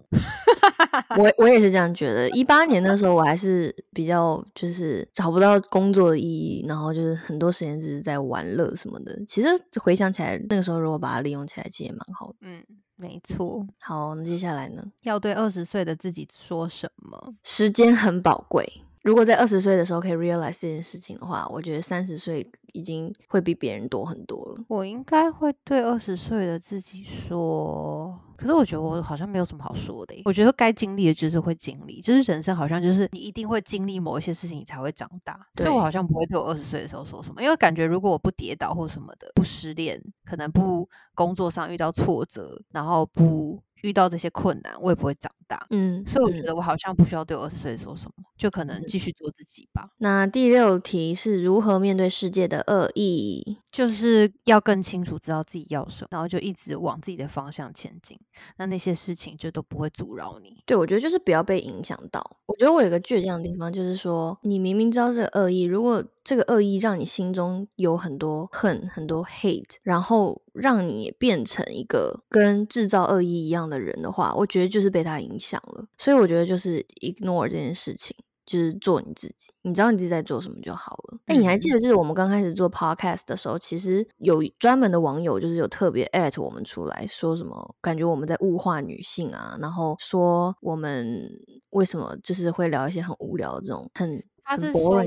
[1.18, 2.30] 我我也是这样觉得。
[2.30, 9.22] 一八年的时候，我还是比较就是找不到工作的意义，然后就是很多时间只是在玩乐什么的。
[9.26, 9.48] 其实
[9.82, 12.36] 回想起来，那个时候如果把它利用起来，其实也蛮好的。
[12.42, 12.64] 嗯，
[12.96, 13.66] 没错。
[13.82, 14.84] 好，那接下来呢？
[15.04, 17.36] 要对二十岁的自己说什么？
[17.44, 18.66] 时间很宝贵。
[19.06, 24.66] 如果在二十岁的时候可以 realize 这件事情的话，我觉得三十岁已经会比别人多很多了。
[24.68, 30.20] 我应该会对二十岁的自己说，可是我觉得我好像没有什么好说的。
[30.26, 35.40] 我觉得该经历的就是会经历，就是人生好像就是你一定会经历某一些事情，你才会长大。
[35.56, 43.62] 所以我好像不会对我二十岁的时候说什么，因为感觉如果我不跌倒或什么的，不失恋，可能不工作上遇到挫折，然后不。
[43.86, 45.66] 遇到这些困难，我也不会长大。
[45.70, 49.90] 嗯，所以我觉得我好像不需要对二十岁说什么，就可能继续做自己吧。
[50.00, 53.58] 那第六题是如何面对世界的恶意？
[53.72, 58.18] 就是要更清楚知道自己要什么，然后就一直往自己的方向前进。
[58.58, 60.64] 那那些事情就都不会阻挠你。
[60.66, 62.22] 对，我觉得就是不要被影响到。
[62.48, 75.86] 我觉得我有个倔强的地方，就是说你明明知道这个恶意，如果这个恶意让你心中有很多恨、很多 hate，然后让你变成一个跟制造恶意一样的人的话，我觉得就是被他影响了。
[75.98, 78.14] 所以我觉得就是 ignore 这件事情。
[78.46, 81.18] 就是做你自己，你知道你自己在做什么就好了。
[81.26, 91.28] 哎，你还记得就是我们刚开始做 podcast 的时候，其实有专门的网友就是有特别 at 我们出来说什么，感觉我们在物化女性啊，然后说我们
[91.72, 95.04] 为什么就是会聊一些很无聊的这种很他是说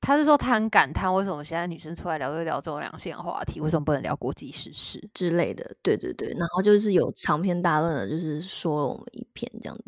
[0.00, 5.64] 他是说他很感叹为什么现在女生出来聊就聊这种两性话题，为什么不能聊国际时事之类的？
[5.82, 9.84] 对对对，然后就是有长篇大论的，就是说了我们一篇这样子。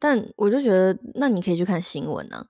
[0.00, 2.44] 但我就觉得，那你可以去看新闻啊，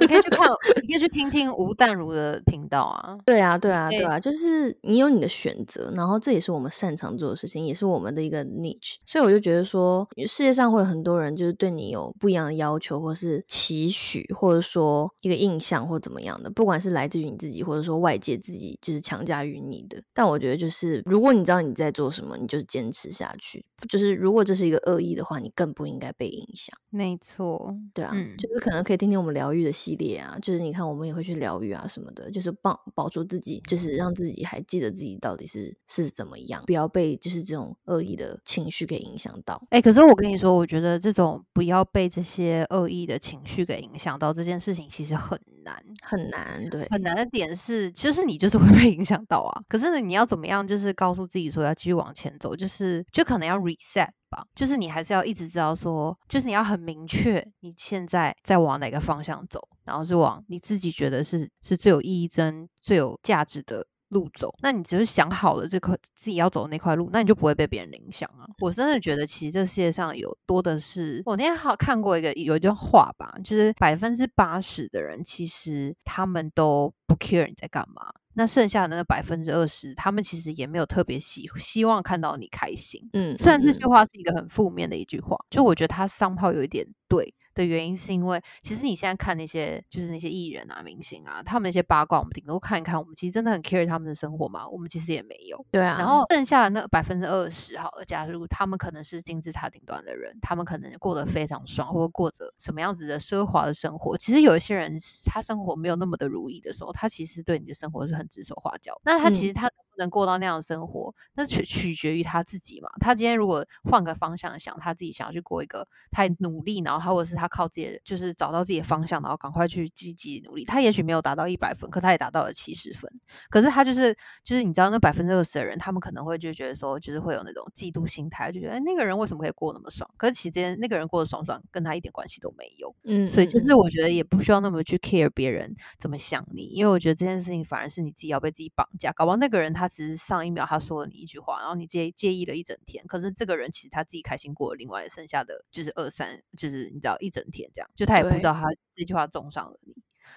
[0.00, 0.48] 你可以去看，
[0.82, 3.16] 你可以去听听吴淡如的频道啊。
[3.24, 8.96] 对啊，对啊，对啊，就是你有你的选择，然后这也是我们擅长做的事情，也是我们的一个 niche。
[9.06, 20.02] 所以我就觉得说，世界上会有很多人就是对你有不一样的要求，或是期许，或者说一个印象或怎么样的，不管是来自于你自己，或者说外界自己就是强加于你的。
[20.12, 23.64] 但我觉得就是，如果你知道你在做什么，你就是坚持下去。
[23.88, 26.71] 就是如果这是一个恶意的话，你更不应该被影响。
[26.90, 39.62] 没错，对啊，就是可能可以听听我们疗愈的系列啊，就是你看我们也会去疗愈啊什么的，就是帮保住自己，就是让自己还记得自己到底是是怎么样，不要被就是这种恶意的情绪给影响到。
[39.70, 46.68] 哎，可是我跟你说，我觉得这种不要被这些恶意的情绪给影响到这件事情，其实很难很难。
[46.68, 49.62] 对，很难的点是，就是你就是会被影响到啊。
[49.66, 54.08] 可是呢，你要怎么样，就是告诉自己说要继续往前走，就是就可能要 reset。
[54.54, 64.54] 就是你还是要一直知道说，就是你要很明确你现在在往哪个方向走，然后是往你自己觉得是是最有意义、真最有价值的路走。
[64.62, 68.46] 那你只是想好了这块自己要走的那块路，那你就不会被别人影响啊。
[68.60, 78.12] 我真的觉得，其实这世界上有多的是，我那天好看过一个有一段话吧，就是百分之八十的人其实他们都不 care 你在干嘛。
[78.34, 83.08] 那剩下的那百分之二十，他们其实也没有特别希希望看到你开心。
[83.12, 87.34] 嗯，虽然这句话是一个很负面的一句话，就我觉得他上炮有一点对。
[87.54, 92.98] 的原因是因为，其实你现在看那些就是那些艺人啊、明星啊，他们那些八卦，我们顶多看一看。
[92.98, 94.66] 我们其实真的很 care 他们的生活嘛？
[94.66, 95.62] 我们其实也没有。
[95.70, 95.98] 对啊。
[95.98, 104.16] 然后剩下的那百分之二十，好了，假如他们可能是金字塔顶端的人，他们可能过得非常爽，或者过着什么样子的奢华的生活。
[104.16, 104.96] 其实有一些人，
[105.26, 108.98] 他生活没有那么的如意的时候，他其实对你的生活是很指手画脚。
[109.04, 109.70] 那他其实他。
[110.02, 112.88] 能过到那样的生活，那取取决于他自己嘛。
[113.00, 120.64] 他今天如果换个方向想，他自己想要去过一个他努力，然后他或者是他靠自己，就是找到自己的方向，然后赶快去积极努力。
[120.64, 123.10] 他也许没有达到一百分，可他也达到了七十分。
[123.48, 130.08] 可是他就是就是你知道，那百分之二十的人，他们可能会就觉得说，就是会有那种嫉妒心态，就觉得哎那个人为什么可以过那么爽？
[130.16, 132.94] 可是其实那个人过得爽不爽，跟他一点关系都没有。
[133.04, 139.12] 嗯，所以就是我觉得也不需要那么去 care 别人怎么想你，因为我觉得这件事情反而是你自己要被自己绑架。
[139.12, 140.66] 搞不好那个人他只是上一秒。
[140.66, 143.06] 他说了你一句话，然后你介介意了一整天。
[143.06, 148.66] 可是这个人其实他自己开心过了，另外剩下的就是二三，就是你知道一整天这样，就他也不知道他
[148.96, 149.94] 这句话中伤了你。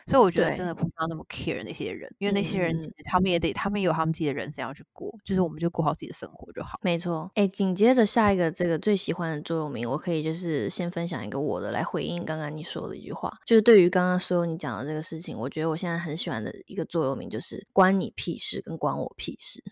[0.08, 6.80] 所以我觉得真的不需要那么 care 那些人，因为那些人其实他们也得，他们有他们自己的人生要去过，就是我们就过好自己的生活就好。
[6.84, 19.64] 没错，哎，紧接着下一个这个最喜欢的座右铭，我可以就是先分享一个我的来回应刚刚你说的一句话，就是对于刚刚所有你讲的这个事情，我觉得我现在很喜欢的一个座右铭就是关你屁事跟关我屁事。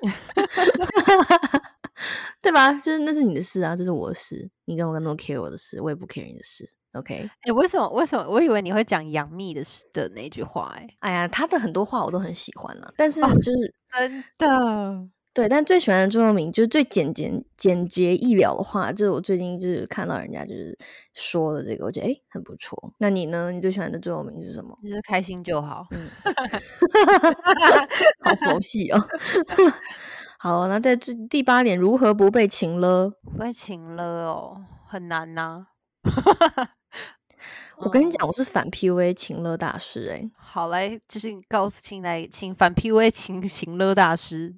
[2.40, 2.72] 对吧？
[2.74, 4.48] 就是那是你的事啊，这是我的事。
[4.66, 6.68] 你跟我跟那么 care 我的事，我也不 care 你的事。
[6.94, 7.28] OK？
[7.42, 7.88] 哎，为什么？
[7.90, 8.28] 为什么？
[8.28, 9.62] 我以为你会讲杨幂的
[9.92, 10.72] 的那句话。
[10.76, 15.08] 哎，哎呀，她的很多话我都很喜欢啊，但是就是真的。
[15.34, 20.76] 对，但最喜欢的座右铭就是最简洁、简洁易了的话，就是我最近就是看到人家就是
[21.14, 22.92] 说的这个，我觉得哎很不错。
[22.98, 23.52] 那你呢？
[23.52, 24.76] 你最喜欢的座右铭是什么？
[24.82, 25.86] 就是开心就好。
[25.92, 26.08] 嗯，
[28.24, 28.98] 好佛系哦。
[30.40, 33.10] 好，那在这第八点，如何不被情了？
[33.22, 35.66] 不被情了哦，很难呐。
[37.78, 40.30] 我跟你讲，我是反 PUA 情乐大师哎。
[40.36, 44.54] 好，嘞就是告诉请来请反 PUA 情情乐大师。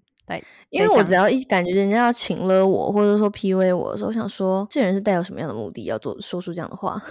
[0.71, 7.03] 因为我只要一感觉人家要请了我，或者说 PUA 我的时候，我想说这人是带有什么样的目的要做说出这样的话，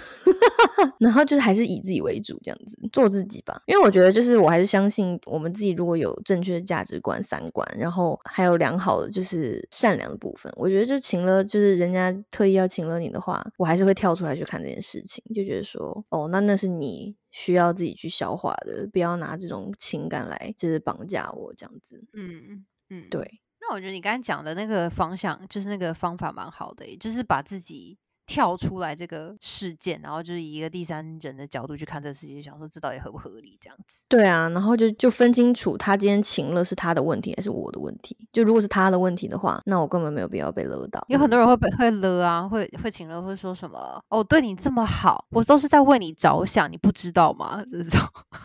[0.98, 3.60] 然后就是还是以自己为主这样子做自己吧。
[3.66, 22.02] 因为我觉得就是我还是相信我们自己如果有正确的价值观、三观，然后还有良好的就是善良的部分，我觉得就请了就是人家特意要请了你的话，我还是会跳出来去看这件事情，就觉得说哦，那那是你需要自己去消化的，不要拿这种情感来就是绑架我这样子。
[22.14, 22.64] 嗯。
[22.90, 23.40] 嗯，对。
[23.60, 27.98] 那我觉得你刚才讲的那个方向，就是那个方法蛮好的，就是把自己
[28.30, 33.98] 跳出来这个事件，然后就是以一个第三人的角度去看这个事情，想说这到底合不合理这样子。
[34.08, 38.16] 对啊，然后就就分清楚他今天请了是他的问题还是我的问题。
[38.32, 41.04] 就如果是他的问题的话，那我根本没有必要被勒到。
[41.08, 47.60] 有很多人会被会勒啊，会会请了，会说什么哦，对你这么好，我都是在为你着想，你不知道吗？
[47.72, 48.00] 这种。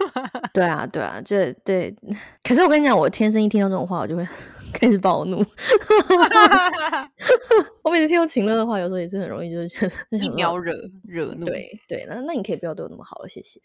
[0.51, 1.95] 对啊，对啊，这对。
[2.43, 4.27] 可是我跟你讲，我天生一听到这种话，我就会。
[4.73, 5.41] 开始暴怒，
[7.85, 10.73] 我每次听到情乐的话，有时候也是很容易就是觉得一秒惹
[11.03, 11.45] 惹怒。
[11.45, 13.61] 对对，那那你可以不要对我那么好了，谢谢。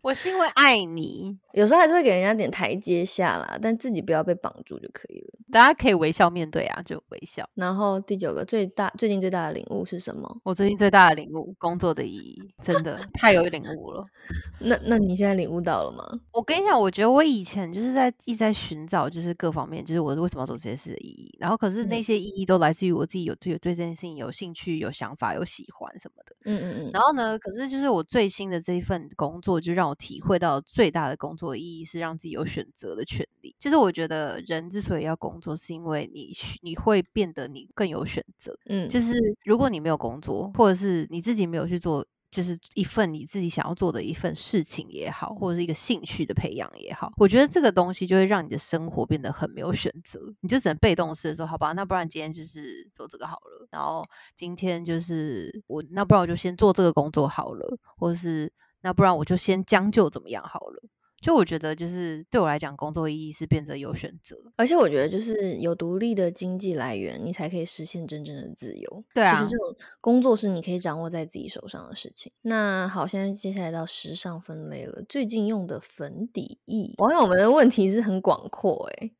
[0.00, 5.40] 我是因为爱你，有时候还是会给人家点台阶下啦，但自己不要被绑住就可以了。
[5.50, 7.44] 大家可以微笑面对啊，就微笑。
[7.56, 10.40] 然后第九个最大最近最大的领悟是什么？
[10.44, 14.04] 我最近最大的领悟，工作的意义，真的太有领悟了。
[14.62, 16.04] 那那你现在领悟到了吗？
[16.30, 19.84] 我跟你讲，我觉得我以前就是在一直在寻找，就是各方面。
[19.84, 26.36] 就是我为什么要做这些事的意义，然后可是那些意义都来自于我自己有对有对这件事情有兴趣、有想法、有喜欢什么的。
[26.44, 26.90] 嗯嗯嗯。
[26.92, 33.54] 然后呢，可是就是我最新的这一份工作，就让我体会到最大的工作意义是让自己有选择的权利。
[33.58, 36.32] 就是我觉得人之所以要工作，是因为你
[36.62, 38.56] 你会变得你更有选择。
[38.66, 42.06] 嗯，就是如果你没有工作，或者是你自己没有去做。
[42.30, 54.06] 就是一份你自己想要做的一份事情也好，或者是一个兴趣的培养也好，我觉得这个东西就会让你的生活变得很没有选择，你就只能被动式的说，好吧，那不然今天就是做这个好了，然后
[54.36, 58.52] 今天就是我，那不然我就先做这个工作好了，或者是
[58.82, 60.82] 那不然我就先将就怎么样好了。
[61.20, 69.04] 就我觉得，就是对我来讲，工作意义是变得有选择，而且我觉得就是有独立的经济来源，你才可以实现真正的自由。
[69.12, 72.32] 对啊，就是这种工作是你可以掌握在自己手上的事情。
[72.42, 79.10] 那好，现在接下来到时尚分类了，最近用的粉底液，网友们的问题是很广阔哎，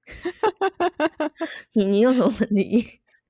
[1.74, 2.84] 你你用什么粉底液？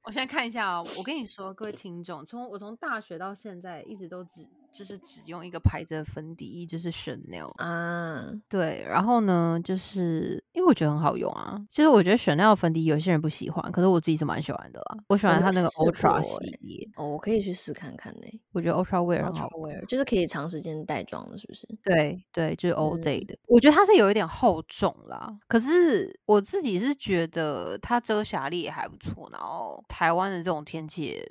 [0.04, 4.48] 我先看一下啊，我跟你说，各位听众，从我从大学到现在，一直都只。
[4.72, 11.60] 就是只用一个牌子的粉底液，就是 Chanel 啊，对，然后呢，就是因为我觉得很好用啊。
[11.68, 14.98] 其实我觉得 Chanel 粉底有些人不喜欢，可是我自己是蛮喜欢的啦。
[15.08, 18.40] 我喜欢它那个 Ultra 系列，哦，我可以去试看看呢。
[18.52, 21.66] 我觉得 Ultra Wear，Ultra Wear 就是可以长时间带妆的，是不是？
[21.82, 23.36] 对对，就是 All Day 的。
[23.46, 29.28] 我觉得它是有一点厚重啦，可是我自己是觉得它遮瑕力也还不错。
[29.32, 31.22] 然后台湾的这种天气。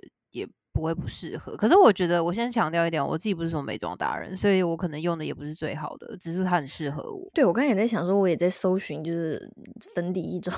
[0.72, 7.30] 不会不适合，可是我觉得我先强调一点，我自己不是什么美妆达人，所以我可能用的也不是最好的，只是它很适合我。
[7.34, 9.51] 对我刚才也在想说，我也在搜寻就是
[9.95, 10.55] 粉底液妆。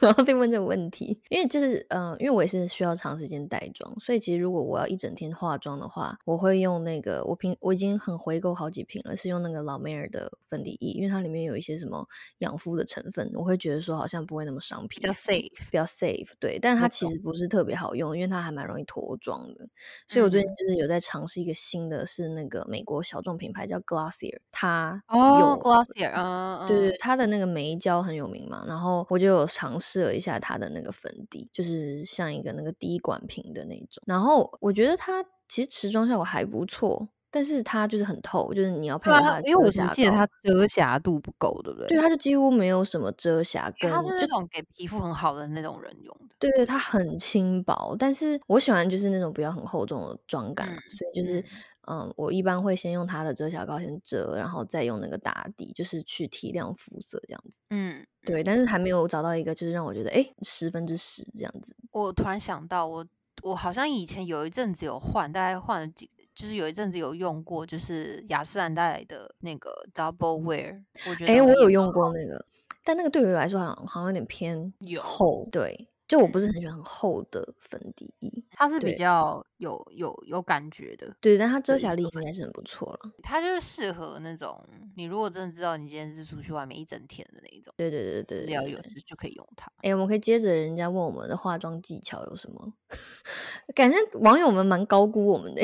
[0.00, 12.06] 然后被问这个问题，因为就是嗯，因为我也是需要长时间带妆，所以其实如果我要一整天化妆的话，我会用那个我平我已经很回购好几瓶了，是用那个老梅尔的粉底液，因为它里面有一些什么
[12.38, 16.30] 养肤的成分，我会觉得说好像不会那么伤皮，比较 safe，比较 safe。
[16.38, 19.66] 对，但它其实不是特别好用，因为它还蛮容易脱妆的。
[20.08, 30.64] 所以我最近就是有在尝试一个新的，是那个美国小众品牌叫 Glossier，它哦 Glossier，啊，对对，它的那个眉胶很有名嘛，然后我就有尝试了一下它的。
[30.74, 41.86] 那个粉底就是像一个那个滴管瓶的那种，然后我觉得它其实持妆效果还不错，但是它就是很透，就是你要配合它，因为我记得它遮瑕度不够，对不对？
[41.86, 46.34] 对，它就几乎没有什么遮瑕，它是这种给皮肤很好的那种人用的。
[46.40, 51.44] 对对，它很轻薄，但是我喜欢就是那种不要很厚重的妆感，所以就是。
[51.86, 57.60] 嗯，我一般会先用它的遮瑕膏先遮，然后再用那个打底，就是去提亮肤色这样子。
[57.70, 61.76] 嗯，对，但是还没有找到一个就是让我觉得哎十分之十这样子。
[61.92, 63.06] 我突然想到，我
[63.42, 70.82] 我好像以前有一阵子有换，大概换了几，就是有一阵子有用过，就是雅诗兰黛的那个 Double Wear。
[71.08, 72.44] 我觉得哎，我有用过那个，
[72.84, 75.88] 但那个对于我来说好像好像有点偏厚，对。
[76.06, 83.12] 就我不是很喜欢很厚的粉底液，它是比较有有有感觉的，对，但它遮瑕力应该是很不错了。
[83.22, 84.62] 它就是适合那种
[84.96, 89.72] 你如果真的知道你今天是出去外面一整天的那一种，对对对对，只要有就可以用它。
[89.82, 92.74] 哎，我们可以接着人家问我们的化妆技巧有什么，
[93.74, 95.62] 感觉网友们蛮高估我们的。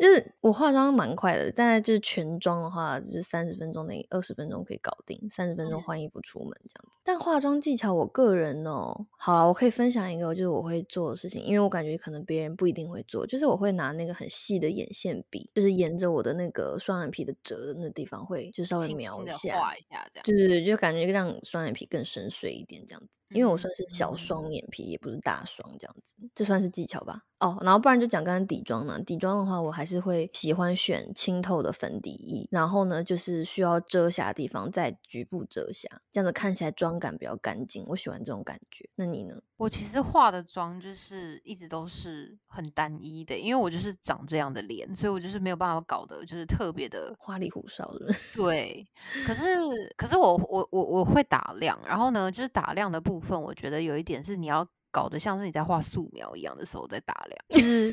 [0.00, 6.98] 就是我化妆蛮快的，大概就是全妆的话，就是三十分钟内二十分钟可以搞定，三十分钟换衣服出门这样子。
[7.04, 20.22] 但化妆技巧，我个人哦，好了，我可以分享一个，就是我会做的事情，因为我感觉可能别人不一定会做，就是我会拿那个很细的眼线笔，就是沿着我的那个双眼皮的褶的那地方，会就稍微描一下，画一下这样。
[20.24, 23.20] 对对对，就感觉让双眼皮更深邃一点这样子。
[23.30, 27.22] 因为我算是小双眼皮，也不是大双这样子，这算是技巧吧。
[27.42, 29.02] 哦，然后不然就讲刚刚底妆呢。
[29.02, 37.84] 底妆的话，我还是会喜欢选清透的粉底液，然后呢，就是需要遮瑕的地方再局部遮瑕，这样子看起来妆感比较干净。
[37.88, 38.88] 我喜欢这种感觉。
[38.94, 39.34] 那你呢？
[39.56, 48.06] 我其实化的妆就是一直都是很单一的，因为我就是长这样的脸，所以我就是没有办法搞得就是特别的花里胡哨的。
[48.36, 48.86] 对，
[49.26, 49.42] 可是
[49.96, 57.92] 可是我我我我会打亮，然后呢，就是打亮的部分，我觉得有一点是你要搞得像是你在画素描一样的时候在打亮， 就是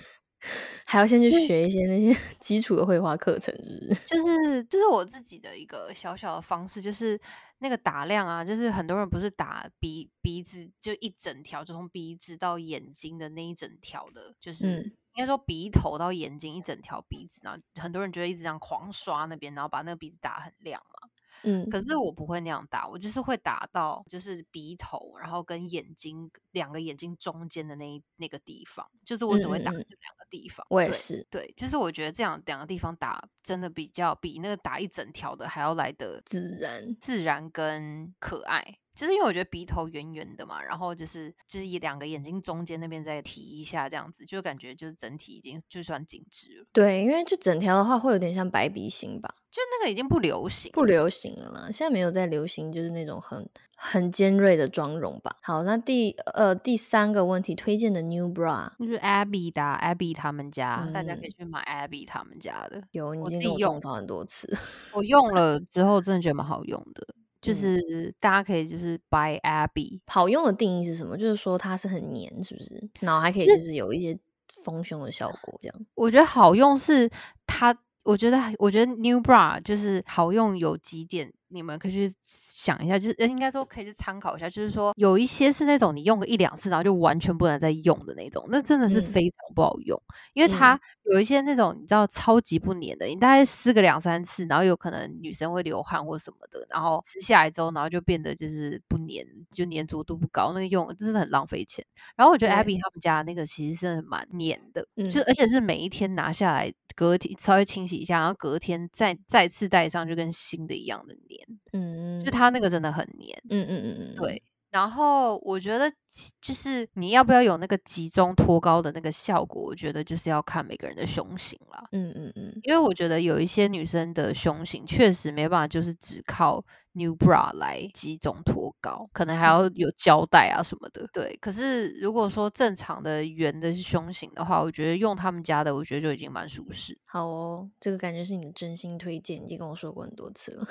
[0.85, 4.01] 还要先去学一些那些 基础的绘画课程，是不是？
[4.05, 7.19] 就是这是我自己的一个小小的方式，就是
[7.57, 14.81] 那个打亮啊，就是很多人不是打鼻鼻子就一整条，就从鼻子到眼睛的那一整条的，就是
[15.15, 21.08] 应该说鼻头到眼睛一整条鼻子，然后很多人觉得一直这样狂刷那边，然后把那个鼻子打很亮嘛。
[21.43, 29.85] 嗯，可是我不会那样打，我就是会打到就是鼻头，然后跟眼睛两个眼睛中间的那那个地方，就是我只会打这两
[30.17, 30.65] 个地方。
[30.69, 38.79] 我也是，对，就是我觉得这样两个地方打真的比较比那个打一整条的还要来的自然、自然跟可爱。
[38.99, 46.65] 就是因为我觉得鼻头圆圆的嘛，然后就是就是以两个眼睛中间那边再提一下，这样子就感觉就是整体已经就算紧致了。
[46.73, 51.69] 对，因为就整条的话会有点像白鼻型吧，就那个已经不流行，不流行了啦。
[51.71, 55.33] 现在没有在流行，就是那种很很尖锐的妆容吧。
[55.43, 62.83] 好，那第呃第三个问题，推荐的 New Bra 就是 Abby 的 Abby 他们家，大家可以去买 Abby 他们家的。
[62.91, 64.45] 有，你自己用到很多次，
[64.93, 67.07] 我用了之后真的觉得蛮好用的。
[67.41, 71.17] 就是大家可以就是 buy Abby，好用的定义是什么？
[71.17, 72.89] 就是说它是很黏，是不是？
[72.99, 74.17] 然后还可以就是有一些
[74.63, 75.85] 丰胸的效果，这样。
[75.95, 77.09] 我觉得好用是
[77.47, 81.33] 它，我觉得我觉得 New Bra 就是好用有几点。
[81.49, 90.01] 你们可以去想一下，就是应该说可以去参考一下，就是说有一些是那种你用个一两次，然后就完全不能再用的那种，那真的是非常不好用，
[90.33, 90.79] 因为它
[91.11, 101.83] 有一些那种你知道超级不粘的，你大概撕个两三次，然后有可能女生会流汗或什么的，然后撕下来之后，然后就变得就是不粘，就粘着度不高，那个用真的很浪费钱。
[102.15, 111.38] 然后我觉得 Abby 他们家那个其实是蛮粘的，就而且是每一天拿下来，隔天稍微清洗一下，然后隔天再再次戴上，就跟新的一样的粘。
[111.73, 114.41] 嗯，就它那个真的很黏，嗯嗯嗯嗯，对。
[114.71, 115.91] 然后我觉得，
[116.39, 121.83] 就是你要不要有那个集中托高的那个效果，我觉得就是要看每个人的胸型啦。
[121.91, 126.63] 嗯嗯嗯，因为我觉得有一些女生的胸型确实没办法，就是只靠。
[126.93, 131.07] New bra 来集中脱高，可能还要有胶带啊什么的。
[131.13, 136.97] 对，可是如果说正常的圆的胸型的话，我觉得用他们家的，我觉得就已经蛮舒适。
[137.05, 140.67] 好哦，这个感觉是你的真心推荐，已经跟我说过很多次了。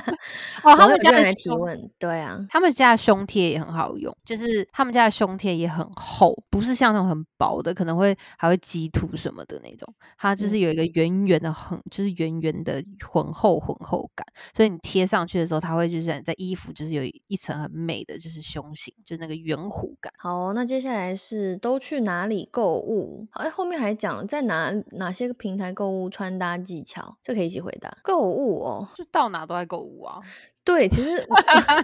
[0.64, 9.94] 哦，他们家的提问，对啊，他们家的胸贴也很好用，就是他们家的胸贴也很厚，不是像那种很薄的，可能会还会积土什么的那种。
[10.16, 15.49] 它就是有一个圆圆的，很就是圆圆的浑厚浑厚感，所以你贴上去的。
[15.50, 20.12] 时候，它会就是在衣服，就是有一层很美的就是胸型，就是那个圆弧感。
[20.16, 23.26] 好，那接下来是都去哪里购物？
[23.32, 27.90] 哎，后面还讲了在哪哪些个平台购物穿搭技巧，这可以一起回答。
[28.02, 30.20] 购物哦，就到哪都在购物啊。
[30.62, 31.08] 对，其实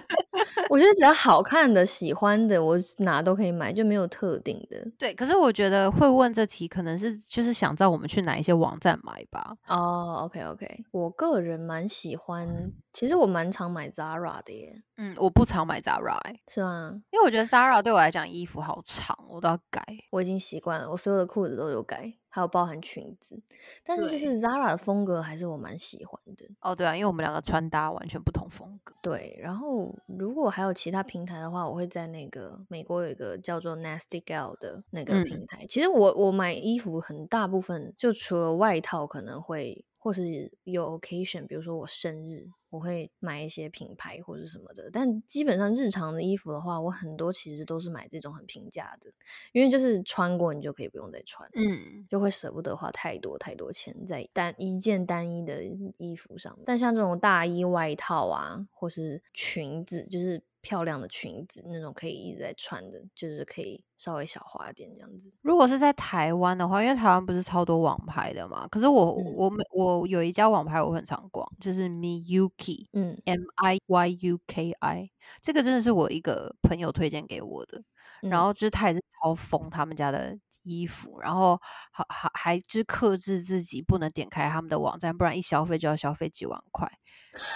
[0.69, 4.77] 我觉得只要好看的、喜欢的，我哪都可以买，就没有特定的。
[4.99, 9.57] 对，可是我觉得会问这题，可能是就是想知道我们去哪一些网站买吧。
[9.67, 14.81] 哦，OK OK，我个人蛮喜欢，其实我蛮常买 Zara 的耶。
[14.95, 16.17] 嗯，我不常买 Zara，
[16.47, 16.99] 是吗？
[17.11, 19.79] 因为我觉得 Zara 对我来讲衣服好长，我都要改。
[20.09, 22.15] 我已经习惯了，我所有的裤子都有改。
[22.29, 23.41] 还有包含裙子，
[23.83, 26.75] 但是就是 Zara 的风格还是我蛮喜欢的哦。
[26.75, 28.93] 对啊，因为我们两个穿搭完全不同风格。
[29.01, 35.65] 对，然后如果还有其他平台的话，我会在那个美国有一个叫做 Nasty Gal 的那个平台。
[35.67, 39.85] 其实我我买衣服很大部分就除了外套可能会。
[39.97, 44.89] 或是有 occasion，比如说我生日，我会买一些品牌或者什么的。
[44.91, 49.11] 但基本上日常的衣服的话，我很多其实都是买这种很平价的，
[49.51, 55.63] 因为就是穿过你就可以不用再穿，嗯，就会舍不得花太多太多钱在单一件单一的
[55.97, 56.57] 衣服上。
[56.65, 60.41] 但像这种大衣外套啊，或是裙子，就是。
[60.67, 65.31] 漂亮的裙子，那种可以一直在穿的，就是可以稍微小花点这样子。
[65.41, 75.09] 如果是在台湾的话，因为台湾不是超多网拍的嘛，可是我我每我有一家网拍我很常逛，就是 Miyuki，嗯，M I Y U K I，
[75.41, 77.81] 这个真的是我一个朋友推荐给我的，
[78.23, 81.57] 然后就是他也是超疯他们家的衣服，然后
[81.91, 86.91] 还还还就是克制自己不能点开他们的网站，不然一消费就要消费几万块。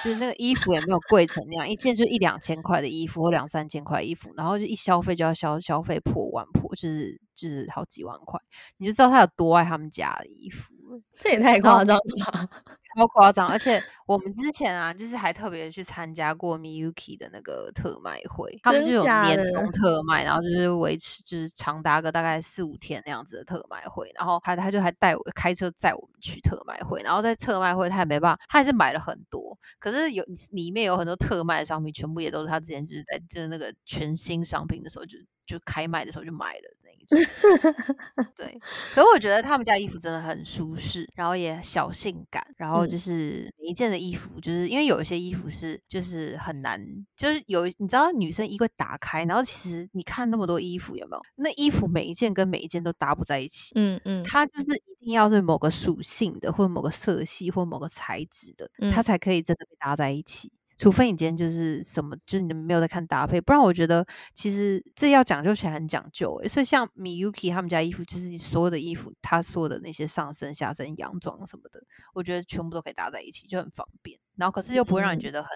[0.04, 7.20] 就是那个衣服也没有贵成那样，一件就一两千块的衣服或两三千块衣服，然后就一消费就要消消费破万破，就是。
[7.34, 8.40] 就是好几万块，
[8.78, 10.72] 你就知道他有多爱他们家的衣服。
[11.18, 12.50] 这也太夸张了吧！
[12.98, 36.78] 超夸张，而且我们之前啊，就是还特别去参加过 Miyuki 的那个特卖会，他们就有年终特卖，然后就是维持就是长达个大概四五天那样子的特卖会，然后他他就还带我开车载我们去特卖会，然后在特卖会他也没办法，他还是买了很多，可是有里面有很多特卖的商品，全部也都是他之前就是在就是那个全新商品的时候就就开卖的时候就买了。
[38.36, 38.58] 对，
[38.94, 46.82] 可是我觉得他们家衣服真的很舒适，然后也小性感，然后就是每一件的衣服，就是因为有一些衣服是就是很难，
[47.18, 51.22] 就是有你知道女生衣柜打开，然后其实你看那么多衣服有没有？
[51.36, 60.52] 那衣服每一件跟每一件都搭不在一起，嗯嗯，它就是一定要是某个属性的，或者某个色系，或某个材质的，它才可以真的被搭在一起。
[60.82, 64.04] 除非你今天就是什么，就是你没有在看搭配，不然我觉得
[64.34, 66.48] 其实这要讲究起来很讲究诶。
[66.48, 71.80] 所以像 Miyuki 他们家衣服，就是所有的衣服，他所有的那些上身、下身、洋装什么的，
[72.16, 74.20] 我觉得全部都可以搭在一起，就很方便。
[74.36, 75.50] 然后可是又不会让你觉得很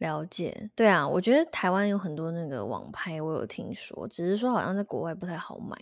[0.00, 5.76] 了解，对啊，我觉得台湾有很多那个网拍，我有听说，只是说好像在国外不太好买，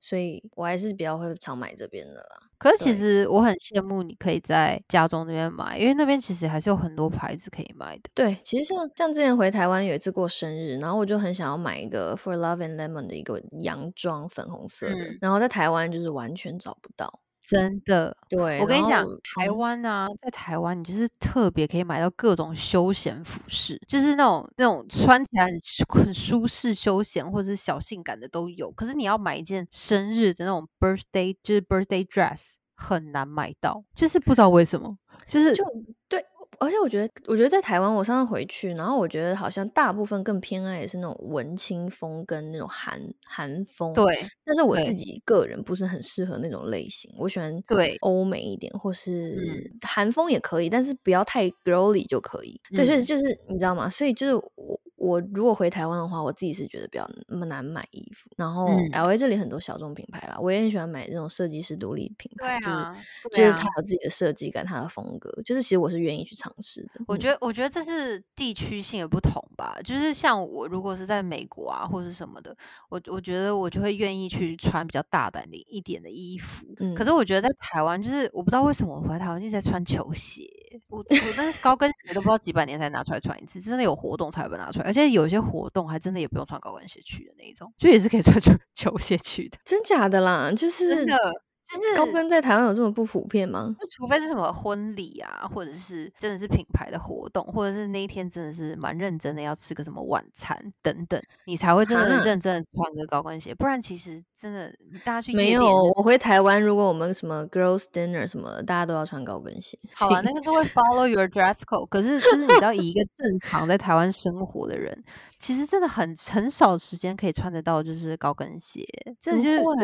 [0.00, 2.48] 所以我还是比较会常买这边的啦。
[2.58, 8.10] 可是其实我很羡慕你可以在家中那边买，因为那边其实还是有很多牌子可以买的。
[8.14, 17.20] 对，其实像像之前回台湾有一次过生日，然后我就很想要买一个 For Love and Lemon 的一个洋装，粉红色的，然后在台湾就是完全找不到。
[17.42, 19.04] 真的，对我跟你讲，
[19.36, 28.70] 台湾啊，在台湾你就是特别可以买到各种休闲服饰，就是那种那种穿起来很很舒适、休闲或者是小性感的都有。
[28.70, 35.64] 可是你要买一件生日的那种 birthday，就是 birthday dress，很难买到，就是不知道为什么，就是就
[36.08, 36.24] 对。
[36.58, 43.92] 而且我觉得，我觉得在台湾，我上次回去，然后我觉得好像大部分更偏爱也是那种文青风跟那种韩韩风。
[43.92, 52.60] 对，但是我自己个人不是很适合那种类型，我喜欢对欧美一点，或是韩风也可以，但是不要太 girly 就可以。
[52.74, 53.88] 对，所以就是你知道吗？
[53.88, 54.80] 所以就是我。
[55.00, 58.28] 我如果回台湾的话，我自己是觉得比较那么难买衣服。
[58.36, 67.00] 然后 L A 这里很多小众品牌啦，我也很喜欢买这种设计师独立品牌，就是就是它有自己的设计感，它的风格，就是其实我是愿意去尝试的。
[67.08, 69.78] 我觉得，我觉得这是地区性的不同吧。
[69.82, 72.54] 就是像我如果是在美国啊，或者什么的，
[72.90, 76.66] 我我觉得我就会愿意去穿比较大胆的一点的衣服。
[76.78, 80.44] 嗯，可是我觉得在台湾，就是我不知道为什么我回台湾一直在穿球鞋。
[80.88, 81.04] 我我
[81.36, 91.42] 那高跟鞋都不知道几百年才拿出来穿一次，真的有活动才会拿出来，而且有一些活动还真的也不用穿高跟鞋去的那一种，就也是可以穿 球球鞋去的，真假的啦，就是真的。
[91.72, 93.74] 就是高跟在台湾有这么不普遍吗？
[93.78, 103.54] 就除非是什么婚礼啊，或者是真的是品牌的活动，或者是那一天真的是蛮认真的要吃个什么晚餐等等，你才会真的认真的穿个高跟鞋。
[103.54, 104.72] 不然其实真的
[105.04, 105.64] 大家去没有。
[105.96, 109.78] 我回台湾，如果我们什么 girls dinner 什么，大家都要穿高跟鞋。
[109.92, 111.86] 好啊，那个是会 follow your dress code。
[111.88, 115.04] 可是就是你要以一个正常在台湾生活的人。
[115.40, 118.86] 其实真的很很少时间可以穿得到，就是高跟鞋，
[119.18, 119.76] 真的就是我我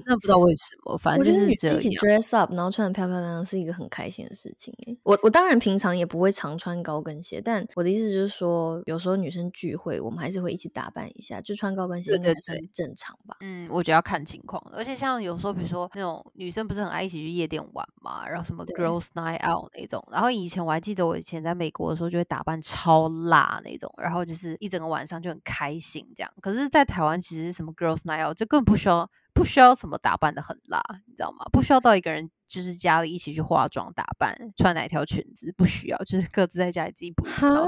[0.00, 1.76] 真的不知道为什么，反正就是这样。
[1.78, 4.74] 一起 dress up，然后穿的漂漂亮亮，是一个很开心的事情。
[5.04, 13.34] 我我当然平常也不会常穿高跟鞋，但我的意思就是说，有时候女生聚会，我们还是会一起打扮一下，就穿高跟鞋应该算是正常吧。
[13.40, 24.97] 嗯，我觉得要看情况，而且像有时候，比如说那种女生不是很爱一起去夜店玩嘛，然后什么 girls night out 那种，然后以前我还记得我以前在美国的时候，就会打扮超辣那种，然后就是一整个晚。
[24.98, 26.30] 晚上就很开心，这样。
[26.42, 31.44] 可是，在台湾其实什么 girls night，就根本不需要，不需要什么打扮的很辣，你知道吗？
[31.52, 37.24] 不需要到一个人就是家里一起去化妆打扮，穿哪条裙子，不需要，就是各自在家里自己补。
[37.26, 37.64] 啊，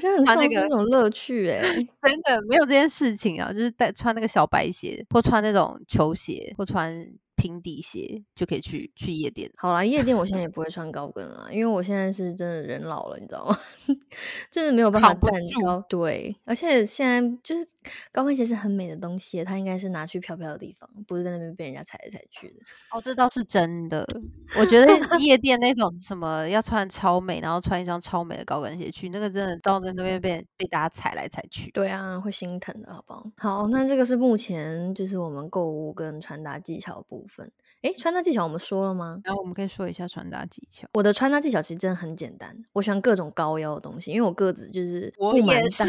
[0.00, 1.62] 这样很那种乐趣哎，
[2.02, 7.06] 真的没有这件事情啊，就是带穿那个小白鞋，或穿那种球鞋，或穿。
[7.42, 9.50] 平底鞋就可以去去夜店。
[9.56, 13.58] 好啦，夜店我现在也不会穿高跟了，因为我现在是真的人老了，你知道吗？
[14.48, 15.32] 真的没有办法站
[15.64, 15.84] 高。
[15.88, 17.66] 对，而且现在就是
[18.12, 22.54] 高跟鞋是很美的东西，它应该是拿去飘飘的地方，不是在那边被人家踩来踩去的。
[22.92, 24.06] 哦，这倒是真的。
[24.60, 31.72] 我觉得夜店那种什么要穿超美，然后穿一双超美的高跟鞋去，那个真的到在那边被被大家踩来踩去。
[31.72, 33.26] 对啊，会心疼的，好不好？
[33.36, 37.31] 好，那这个是目前就是我们购物跟穿搭技巧部分。
[37.36, 37.50] 分。
[37.82, 39.20] 诶，穿搭技巧我们说了吗？
[39.24, 40.86] 然后我们可以说一下穿搭技巧。
[40.94, 45.84] 我的穿搭技巧其实真的很简单，我喜欢各种高腰的东西，因为我个子就是不瞒大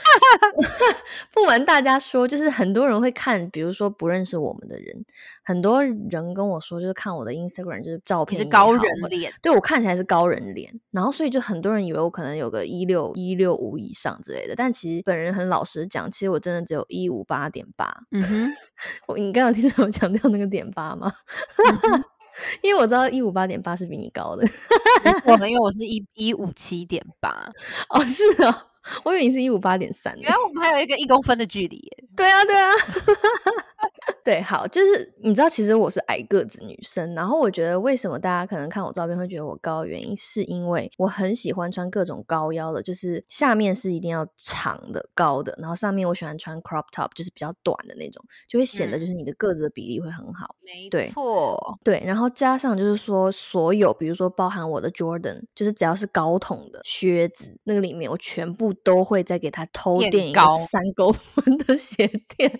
[1.34, 5.04] 不瞒大家说，就是很多人会看，比如说不认识我们的人，
[5.42, 18.04] 很多人跟我说，就是看我的 Instagram，就是照片是高好人脸，对我看起来是高人脸，然后所以就很多人以为我可能有个一六一六五以上之类的，但其实本人很老实讲，其实我真的只有一五八点八。
[18.12, 18.48] 嗯哼，
[19.08, 21.09] 我你刚刚听到我强调那个点八吗？
[21.64, 22.04] 嗯
[22.62, 24.46] 因为我知道一五八点八是比你高的。
[25.24, 27.30] 我们因为我是一一五七点八，
[27.90, 28.54] 哦，是哦，
[29.04, 30.14] 我以为你是一五八点三。
[30.18, 32.04] 原来我们还有一个一公分的距离耶。
[32.16, 32.70] 对啊，对啊，
[34.24, 50.54] 对，好，就是你知道，其实我是矮个子女生，然后我觉得为什么大家可能看我照片会觉得我高原因，是因为我很喜欢穿各种高腰的，就是下面是一定要长的、高的，然后上面我喜欢穿 crop top，就是比较短的那种，就会显得嗯就是你的个子的比例会很好。
[50.62, 62.06] 没对错，对，然后加上就是说，所有比如说包含我的 Jordan，就是只要是高筒的靴子，那个里面我全部都会再给它偷垫垫一个高三公分的鞋
[62.36, 62.50] 垫，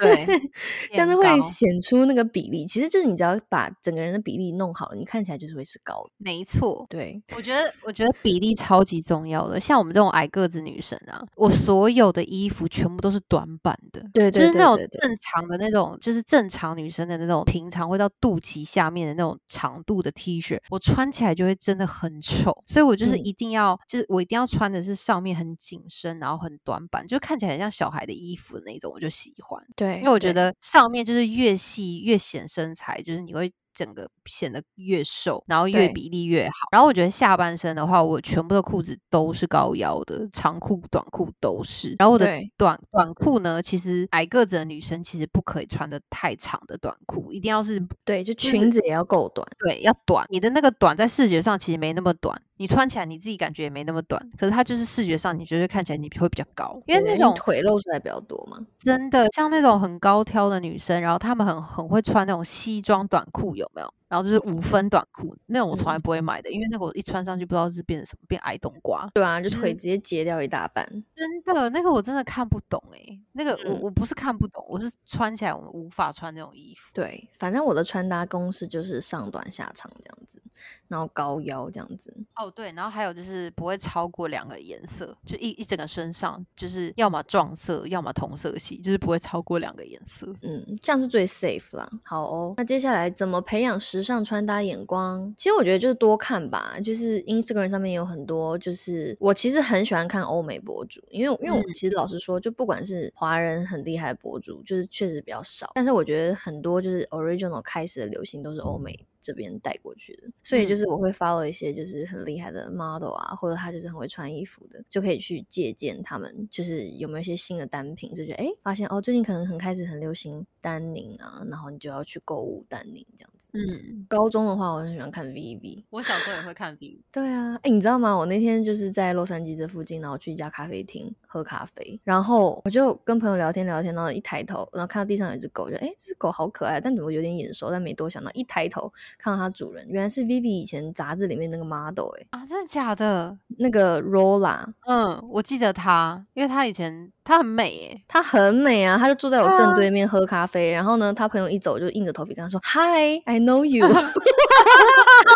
[0.00, 0.26] 对
[0.92, 2.66] 这样子会显出那个比例。
[2.66, 6.10] 其实就是你只要把整个人的比例弄好了，你看起来就是会是高的。
[6.18, 6.86] 没错。
[6.88, 9.58] 对，我觉得，我觉得比例超级重要的。
[9.58, 22.62] 像我们这种矮个子女生啊，我所有的衣服全部都是短版的，对对就是那种对对对正常的那种，就是正常女生的那种，平常会到肚脐下面的那种长度的 T 恤，我穿起来就会真的很丑。
[22.66, 29.64] 所以我就是嗯一定要，就是我一定要穿的是上面很紧身，然后很短版，就看起来很像小孩的衣服的那种，我就喜欢。
[29.74, 36.68] 对，因为我觉得上面就是越细越显身材，就是你会整个显得越瘦，然后越比例越好。
[36.72, 41.94] 然后我觉得下半身的话，我全部的裤子都是高腰的，长裤、短裤都是。
[41.98, 49.46] 然后我的短短裤呢，其实矮个子的女生其实不可以穿的太长的短裤，一定要是对，就就是裙子也要够短。
[49.58, 50.26] 对要短。
[50.30, 58.58] 你的那个短在视觉上其实没那么短，你穿起来你自己感觉也没那么短，可是它就是视觉上你觉得看起来你会比较高，因为那种腿露出来比较多嘛。
[58.78, 63.92] 真的像那种很高挑的女生，然后她们很很会穿那种西装短裤，有没有？
[64.08, 69.08] 然后就是五分短裤，那种我从来嗯不会买的，因为那个我一穿上去不知道是变成什么，变矮冬瓜。
[69.14, 70.86] 对啊，就就是腿直接截掉一大半。
[71.14, 76.90] 真的，那个我真的看不懂诶、那个我嗯我不是看不懂，我是穿起来我们无法穿那种衣服。
[76.92, 80.40] 对，反正我的穿搭公式就是上短下长这样子，
[80.88, 82.14] 然后高腰这样子。
[82.36, 90.26] 哦，对，然后还有就是不会超过两个颜色，就一一整个身上就是要么撞色，要么同色系，就是不会超过两个颜色。
[90.42, 91.88] 嗯，这样是最 safe 啦。
[92.04, 95.32] 好哦，那接下来怎么培养时尚穿搭眼光？
[95.36, 108.98] 其实我觉得就是多看吧，就是 Instagram 上面有很多，就是我其实很喜欢看欧美博主，因为因为我嗯其实老实说，就不管是华人很厉害的博主，就是确实比较少，但是我觉得很多就是 original 开始的流行都是欧美。
[109.26, 123.50] 这边带过去的，所以就嗯是我会 follow 一些就是很厉害的 model 啊，或者他就是很会穿衣服的，就可以去借鉴他们，就是有没有一些新的单品，就觉得哎，发现哦，最近可能很开始很流行丹宁啊，然后你就要去购物丹宁这样子。
[123.54, 125.82] 嗯，高中的话，我很喜欢看 VV。
[125.90, 128.16] 我小时候也会看 V，对啊，哎，你知道吗？
[128.16, 143.36] 我那天就是在洛杉矶这附近，然后去一家咖啡厅喝咖啡，然后我就跟朋友聊天聊天，然后一抬头，然后看到地上有一只狗，就哎，这只狗好可爱，但怎么有点眼熟，但没多想到，一抬头看到它主人，原来是 Vivi 以前杂志里面那个 model，哎，啊，真的假的？
[143.58, 148.02] 那个 Rola，嗯，我记得她，因为她以前她很美诶。
[148.08, 153.86] 她很美啊，她就坐在我正啊对面喝咖啡，然后呢，她朋友一走就硬着头皮跟她说：“Hi，I know you。”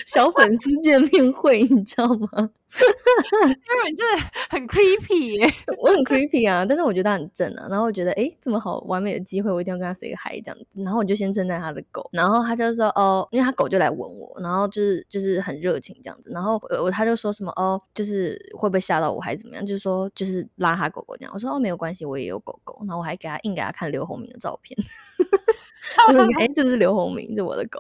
[0.06, 2.50] 小粉丝见面会， 你知道吗？
[2.72, 5.52] 因为你真的很 creepy 耶。
[5.82, 7.68] 我很 creepy 啊，但是我觉得他很正啊。
[7.70, 10.82] 然后我觉得，诶，这么好完美的机会，我一定要跟他 say 个 hi 这样子。
[10.84, 16.30] 然后我就先称赞他的狗，然后他就说，哦，因为他狗就来吻我，然后就是就是很热情这样子。
[16.32, 19.66] 然后我我他就说什么，哦，就是会不会吓到我还是怎么样？
[19.66, 21.32] 就是说就是拉他狗狗这样。
[21.34, 22.78] 我说哦，没有关系，我也有狗狗。
[22.82, 24.78] 然后我还给他硬给他看刘鸿明的照片。
[26.08, 27.80] 我说，哎，这是刘鸿明，这我的狗。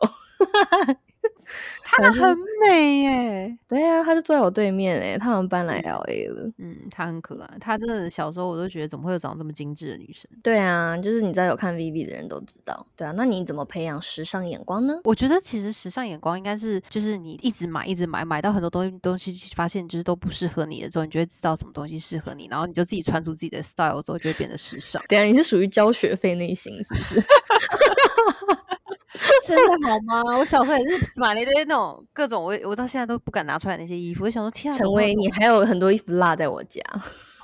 [1.83, 3.57] 她很美耶。
[3.67, 6.51] 对啊，她就坐在我对面诶，她好像搬来嗯 L A 了。
[6.57, 7.57] 嗯，她很可爱。
[7.59, 10.29] 她真的小时候我都觉得怎么会有长这么精致的女生？
[10.43, 12.85] 对啊，就是你知道有看 V V 的人都知道。
[12.95, 14.99] 对啊，那你怎么培养时尚眼光呢？
[15.03, 25.01] 我觉得其实时尚眼光应该是，就是你一直买，一直买，买到很多东西东西，发现就是都不适合你的之后，你就会知道什么东西适合你，然后你就自己穿出自己的 style 之后，就会变得时尚。
[25.09, 27.15] 等一下你是属于交学费类型是不是？
[29.55, 30.37] 真的好吗？
[30.37, 34.23] 我小时候也是买了一堆那种各种，我我到现在都不敢拿出来那些衣服。
[34.25, 36.81] 我想说，天啊，怎陈威，你还有很多衣服落在我家，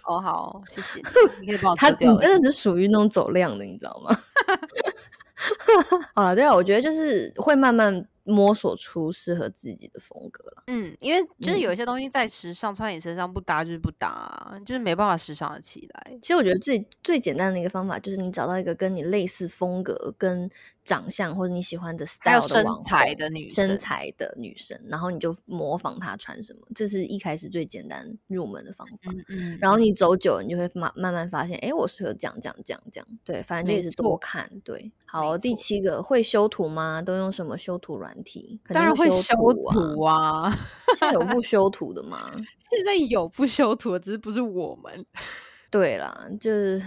[0.07, 1.01] 哦，好，谢谢
[1.41, 4.17] 你，可以帮我你真的是属于那种走量的，你知道吗？
[6.15, 10.63] 好了，对啊，我觉得就是会慢慢摸索出适合自己的风格了。
[10.67, 16.17] 嗯，因为就是嗯有一些东西在时尚穿你身上不搭就是不搭、啊，就是没办法时尚的起来。
[16.21, 20.49] 其实我觉得最最简单的一个方法就是你找到一个跟你类似风格、跟
[20.85, 28.93] 长相或者你喜欢的 style 的身材的女身材的女生，然后你就模仿她穿什么，这是一开始最简单入门的方法。
[29.07, 33.07] 嗯嗯，然后你走久了，你就会慢慢慢发现，哎，我适合这样这样这样这样。
[33.23, 34.47] 对，反正就没也是多看。
[34.63, 37.01] 对，好，第七个会修图吗？
[37.01, 38.61] 都用什么修图软体？
[38.63, 40.55] 肯当然会修修图啊。
[40.95, 42.31] 现在有不 修图的吗？
[42.69, 45.03] 现在有不修图的，只是不是我们。
[45.71, 46.81] 对啦，就是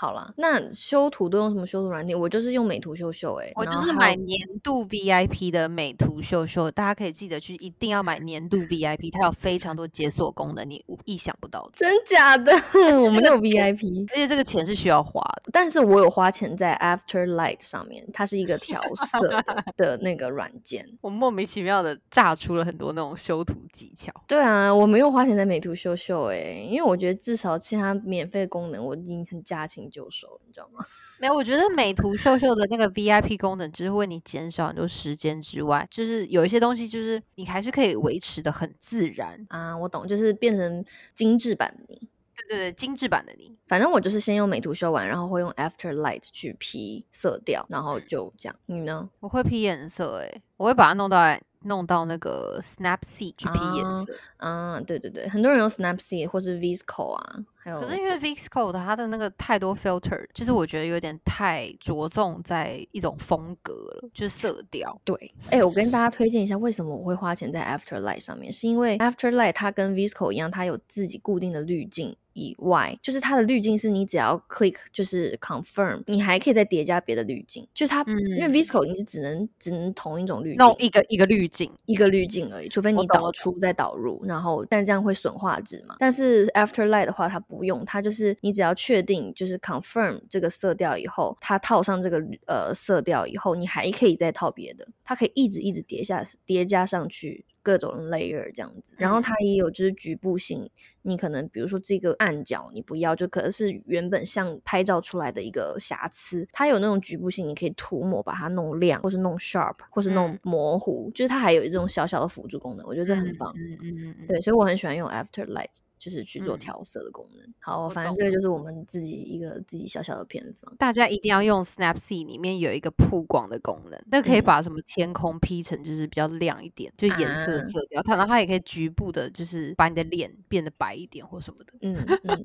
[0.00, 0.32] 好了。
[0.38, 2.18] 那修图都用什么修图软件？
[2.18, 11.72] 我就是用美图秀秀、欸，我就是买年度 VIP 的美图秀秀，大家可以记得去，一定要买年度 VIP，它有非常多解锁功能，你意想不到的。
[11.74, 12.50] 真假的，
[12.98, 15.50] 我们有这个钱 VIP，而且这个钱是需要花的。
[15.52, 18.80] 但是我有花钱在 After Light 上面，它是一个调
[19.12, 19.44] 色的
[19.76, 20.88] 的那个软件。
[21.02, 24.10] 我莫名其妙的炸出了很多那种修图技巧。
[24.26, 30.84] 对啊，我没有花钱在美图秀秀哎、因为我觉得至少其他免费功能我已经很驾轻就熟，你知道吗？
[31.20, 39.44] 没有，我觉得美图秀秀的那个 VIP 功能，只是为你减少很多时间之外，就是有一些东西，就是你还是可以维持的很自然。
[39.48, 42.08] 啊，我懂，就是变成精致版的你。
[42.36, 43.54] 对对对，精致版的你。
[43.66, 48.56] 反正我就是先用美图修完，然后会用 After Light 去 P 色调，然后就这样。
[48.66, 49.10] 你呢？
[49.20, 51.18] 我会 P 颜色、欸，我会把它弄到
[51.64, 54.14] 弄到那个 Snapseed 去 P 颜啊色。
[54.38, 64.98] 啊，对对对，很多人用 Snapseed 或是 Visco 啊，还有可是因为 Visco 的它的那个太多 filter，就是我觉得有点太着重在一种风格了，就是色调。
[65.04, 72.16] 对，哎、我跟大家推荐一下，为什么我会花钱在 After Light 上面，是因为 After Light 它跟 Visco 一样，它有自己固定的滤镜。
[72.40, 77.66] 以外，就是它的滤镜是你只要 click 就是 confirm，你还可以再叠加别的滤镜。
[77.74, 85.96] 就是它，因为嗯 Visco 你是只能只能同一种滤镜，弄一个一个滤镜，一个滤镜而已，除非你导出再导入，然后但这样会损画质嘛。
[85.98, 97.44] 但是 After Light 的话，它不用，它就是你只要确定就是 confirm 这个色调以后，它套上这个呃色调以后，你还可以再套别的，它可以一直一直叠下叠加上去。
[97.62, 100.70] 各种 layer 这样子，然后嗯它也有就是局部性，
[101.02, 113.52] 你可能比如说这个暗角你不要，就可能是原本像拍照出来的一个瑕疵，它有那种局部性，你可以涂抹把它弄亮，或是弄 sharp，或是弄嗯模糊，就是它还有一种小小的辅助功能，我觉得这很棒。
[113.54, 117.54] 嗯嗯嗯嗯，对，所以我很喜欢用 After Light，就是去做嗯调色的功能。
[117.60, 120.74] 好，反正懂这个就是我们自己一个自己小小的偏方。
[120.78, 131.74] 大家一定要用 Snapseed，里面有一个曝光的功能，那可以嗯把什么天空 P 成就是比较亮一点，就颜色啊色调，它然后它也可以局部的，就是把你的脸变得白一点或什么的。
[131.82, 131.94] 嗯
[132.24, 132.44] 嗯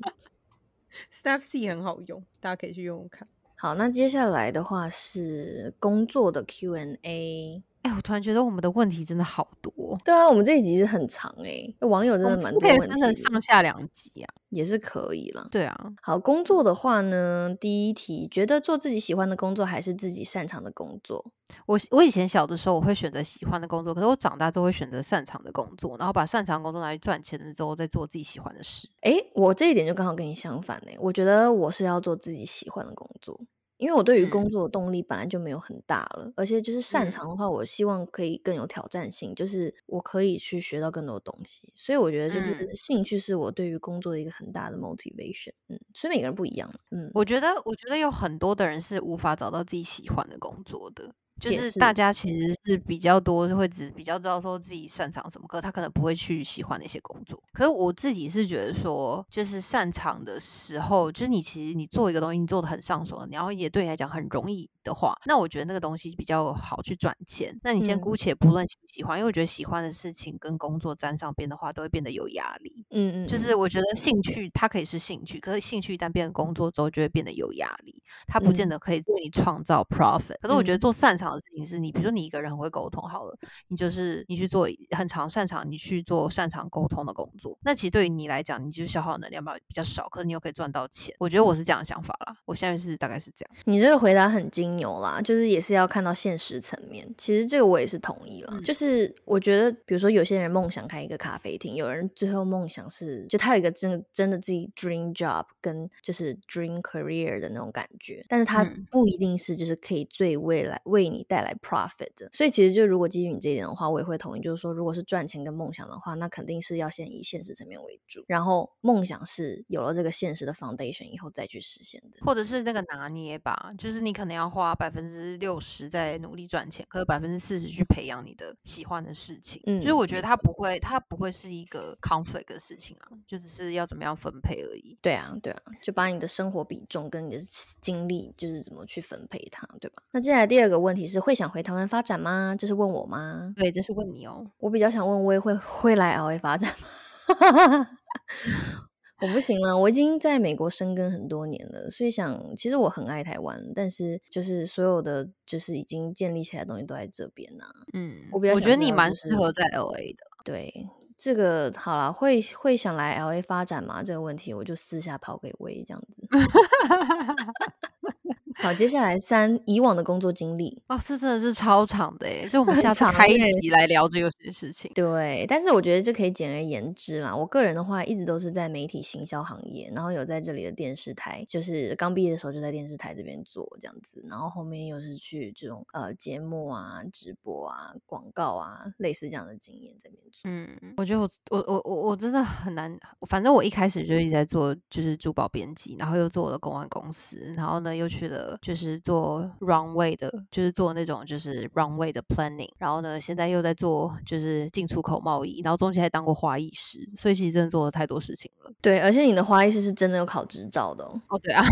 [1.10, 3.26] ，Snapseed 很好用，大家可以去用用看。
[3.58, 7.62] 好，那接下来的话是工作的 Q&A。
[7.86, 14.34] 哎，我突然觉得我们的问题真的好多，对啊，我们这一集是很长诶、网友真的蛮多问题，分成上下两集啊。
[14.50, 15.46] 也是可以了。
[15.50, 21.24] 对啊，好，工作的话呢，第一题，觉得做自己喜欢的工作还是自己擅长的工作？
[21.66, 28.88] 我我以前小的时候我会选择喜欢的工作，可是我长大之后会选择擅长的工作，然后把擅长的工作拿去赚钱了之后，再做自己喜欢的事。
[29.02, 33.38] 诶，我这一点就刚好跟你相反诶，我觉得我是要做自己喜欢的工作，
[33.78, 34.50] 因为我对于工嗯。
[34.50, 37.10] 作的动力本来就没有很大了，而且就是擅嗯。
[37.10, 42.66] 长的话，我希望可以更有挑战性，就是我可以去学到更多东西，所以我觉得就是嗯。
[42.72, 57.40] 兴趣是我对于工作的一个很大的 motivation，嗯，所以每个人不一样，嗯，我觉得，我觉得有很多的人是无法找到自己喜欢的工作的，就是大家其实是比较多会只比较知道说自己擅长什么，可他可能不会去喜欢那些工作。
[57.52, 67.58] 可是我自己是觉得说，就是擅长的时候，就是你其实你做一个东西，你做的很上手，然后也对你来讲很容易的话，那我觉得那个东西比较好去赚钱。
[67.62, 72.72] 那你先嗯姑且不论喜不喜欢，因为我觉得喜欢的事情跟工作沾上边的话，都会变得有压力。
[72.90, 78.00] 嗯嗯，就是我觉得兴趣它可以是兴趣，可是兴趣一旦变成工作之后，就会变得有压力。
[78.28, 80.36] 它不见嗯得可以为你创造 profit。
[80.40, 83.36] 可是我觉得嗯做擅长的事情是你，比如说你一个人很会沟通好了，
[83.68, 87.58] 你就是你去做很长擅长，你去做擅长沟通的工作。
[87.62, 91.14] 那其实对于你来讲，你就是消耗能量吧比较少，可是你又可以赚到钱。
[91.18, 93.56] 我觉得我是这样的想法啦，我现在是大概是这样。
[93.64, 97.06] 你这个回答很金牛啦，就是也是要看到现实层面。
[97.18, 112.28] 其实这个我也是同意了，嗯就是我觉得，比如说有些人梦想开一个咖啡厅，有人最后梦想是，就他有一个真的真的自己 dream job 跟就是 dream career 的那种感觉，但是他嗯不一定是就是可以最未来为你带来 profit 的。
[112.32, 122.18] 所以其实就如果基于你这一点的话，我也会同意，就是说如果是赚钱跟梦想的话，那肯定是要先以现实层面为主，然后梦想是有了这个现实的 foundation 以后再去实现的。
[122.24, 129.62] 或者是那个拿捏吧，就是你可能要花花百分之六十在努力赚钱，可是百分之四十去培养你的喜欢的事情。
[129.66, 134.98] 嗯，所以我觉得它不会，它不会是一个 conflict 的事情啊，就只是要怎么样分配而已。
[135.00, 137.40] 对啊，对啊，就把你的生活比重跟你的
[137.80, 140.02] 精力，就是怎么去分配它，对吧？
[140.10, 142.56] 那接下来第二个问题是，会想回台湾发展吗？
[142.58, 143.52] 这是问我吗？
[143.56, 144.50] 对，这是问你哦。
[144.58, 147.86] 我比较想问，我也会会来 LA 发展吗？
[149.20, 157.64] 我不行了，我已经在美国生根很多年了，所以想，其实我很爱台湾，但是就是所有的就是已经建立起来的东西都在这边呐。
[157.94, 160.26] 嗯，我比较我觉得你蛮适合在 LA 的。
[160.44, 160.86] 对，
[161.16, 164.02] 这个好了，会会想来 LA 发展吗？
[164.02, 166.22] 这个问题我就私下抛给薇这样子。
[168.58, 174.90] 好，接下来三以往的工作经历哦，这真的是超长的诶，就我们下次开一集来聊这个事情。
[174.94, 177.36] 对，但是我觉得这可以简而言之啦。
[177.36, 190.50] 我个人的话，一直都是在媒体行销行业，然后有在这里的电视台，就是刚毕业的时候就在电视台这边做这样子，然后后面又是去这种呃节目啊、直播啊、广告啊，类似这样的经验这边做。
[190.50, 192.98] 嗯，我觉得我我我我我真的很难，
[193.28, 198.45] 反正我一开始就一直在做就是珠宝编辑，然后又做我的公关公司，然后呢又去了。
[198.60, 208.70] 就是做 runway 的，就是做那种就是 runway 的 planning，然后呢，现在又在做就是进出口贸易，然后中间还当过花艺师，所以其实真的做了太多事情了。
[208.80, 211.38] 对，而且你的花艺师是真的有考执照的哦。
[211.42, 211.64] 对啊，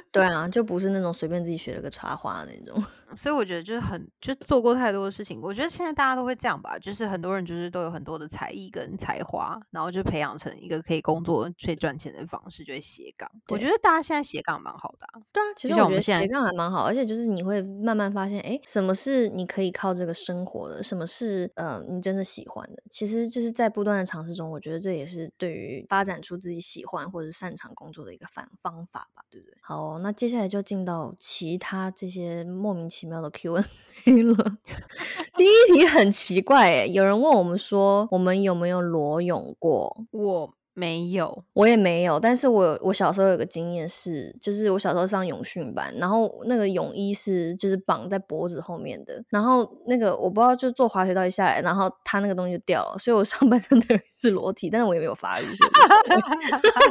[0.10, 2.82] 对啊，就不是那种随便自己学了个插花那种。
[3.16, 5.40] 所以我觉得就是很就做过太多的事情。
[5.42, 13.30] 我觉得现在大家都会这样吧，就是很多人就是都有很多的才艺跟才华，然后就培养成一个可以工作、可以赚钱的方式，就是斜杠。
[13.48, 15.06] 我觉得大家现在斜杠蛮好的。
[15.32, 22.82] 对啊，其实我觉得斜杠还蛮好，而且就是你会慢慢发现，哎，什么是你可以靠这个生活的，什么是呃你真的喜欢的。
[22.90, 29.56] 其实就是在不断的尝试中，我觉得这也是对于发展出自己喜欢或者擅长工作的一个方方法吧，对不对？
[29.60, 33.64] 好，哦那接下来就进到其他这些莫名其妙的 Q&A 了。
[35.36, 40.04] 第一题很奇怪，哎，有人问我们说，我们有没有裸泳过？
[40.12, 40.54] 我。
[40.74, 42.18] 没有，我也没有。
[42.18, 55.44] 但是我我小时候有个经验是，就是我小时候上泳训班，然后那个泳衣是就是绑在脖子后面的，然后那个我不知道就坐滑雪道一下来，然后它那个东西就掉了，所以我 上半身都是裸体，但是我也没有发育，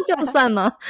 [0.06, 0.72] 就 算吗？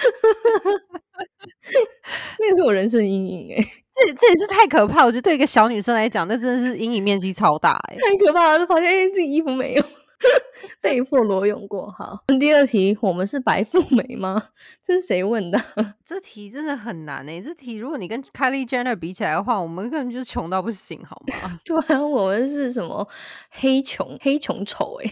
[2.39, 3.63] 那个是我人生阴影哎，
[3.93, 5.05] 这这也是太可怕。
[5.05, 9.83] 我觉得对一个小女生来讲，那真的是阴影面积超大哎，太可怕了，就发现哎自己衣服没有。
[10.81, 12.23] 被迫裸泳过，好。
[12.39, 14.49] 第二题，我们是白富美吗？
[14.83, 15.59] 这是谁问的？
[16.05, 17.41] 这题真的很难诶。
[17.41, 21.59] 这题如果你跟 Kylie Jenner 比起来的话，我们根本就是穷到不行，好吗？
[21.65, 23.07] 对啊，我们是什么
[23.49, 25.11] 黑穷黑穷丑诶。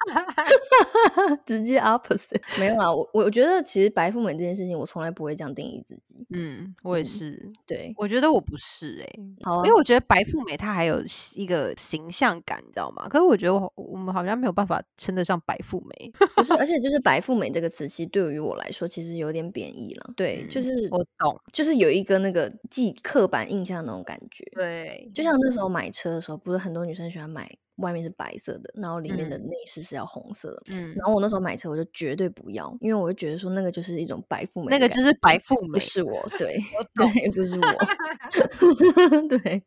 [1.44, 6.26] 直接 opposite 没有啊，我我觉得其实白富美这件事情，我从来不会这样定义自己。
[6.30, 7.50] 嗯，我也是。
[7.66, 11.02] 对，我觉得我不是哎，好，因为我觉得白富美她还有
[11.36, 13.06] 一个形象感，你知道吗？
[13.08, 16.10] 可是我觉得我我们好像没有办法称得上白富美。
[16.36, 20.12] 不是，而且就是白富美这个词，其实对于我来说，其实有点贬义了。
[20.16, 24.44] 对，就是我懂，就是有一个那个既刻板印象那种感觉。
[24.54, 27.50] 对，就像那时候买车的时候，不是很多女生喜欢买。
[27.80, 30.62] 外面是白色的，然后里面的内饰是要红色的。
[30.68, 36.58] 嗯，然后我那时候买车，我就绝对不要，因为我就觉得说那个就是一种白富美，那个就是白富美，不是我，对，
[36.94, 39.62] 对，不是我，对，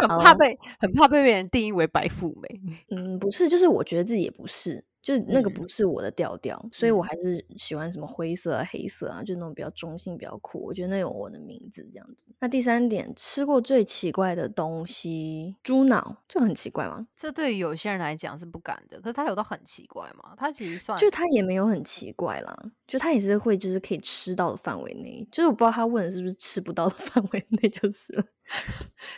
[0.00, 2.60] 很怕被很怕被别人定义为白富美。
[2.90, 4.84] 嗯，不是，就是我觉得自己也不是。
[5.02, 10.64] 就那个不是我的调调，所以我还是喜欢什么灰色啊、黑色啊，就那种比较中性、比较酷。
[10.64, 12.26] 我觉得那有我的名字这样子。
[12.38, 17.04] 那第三点，吃过最奇怪的东西，猪脑，这很奇怪吗？
[17.16, 20.34] 这对于有些人来讲是不敢的，可是他有到很奇怪吗？
[20.36, 28.24] 他其实算，就他也没有很奇怪啦，就他也是会就是可以吃到的范围内，就是我不知道他问的是不是吃不到的 范围内就是了。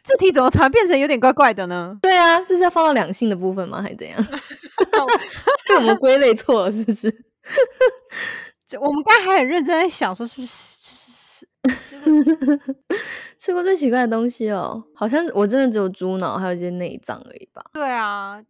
[0.03, 1.99] 这题怎么突然变成有点怪怪的呢？
[2.01, 3.82] 对啊，这是要放到两性的部分吗？
[3.82, 4.18] 还是怎样？
[5.68, 7.09] 被我们归类错了是不是？
[8.80, 11.47] 我们刚才还很认真在想，说是不是
[13.38, 14.82] 吃过最奇怪的东西哦？
[14.95, 17.62] 好像我真的只有猪脑，还有一些内脏而已吧。
[17.72, 18.42] 对啊，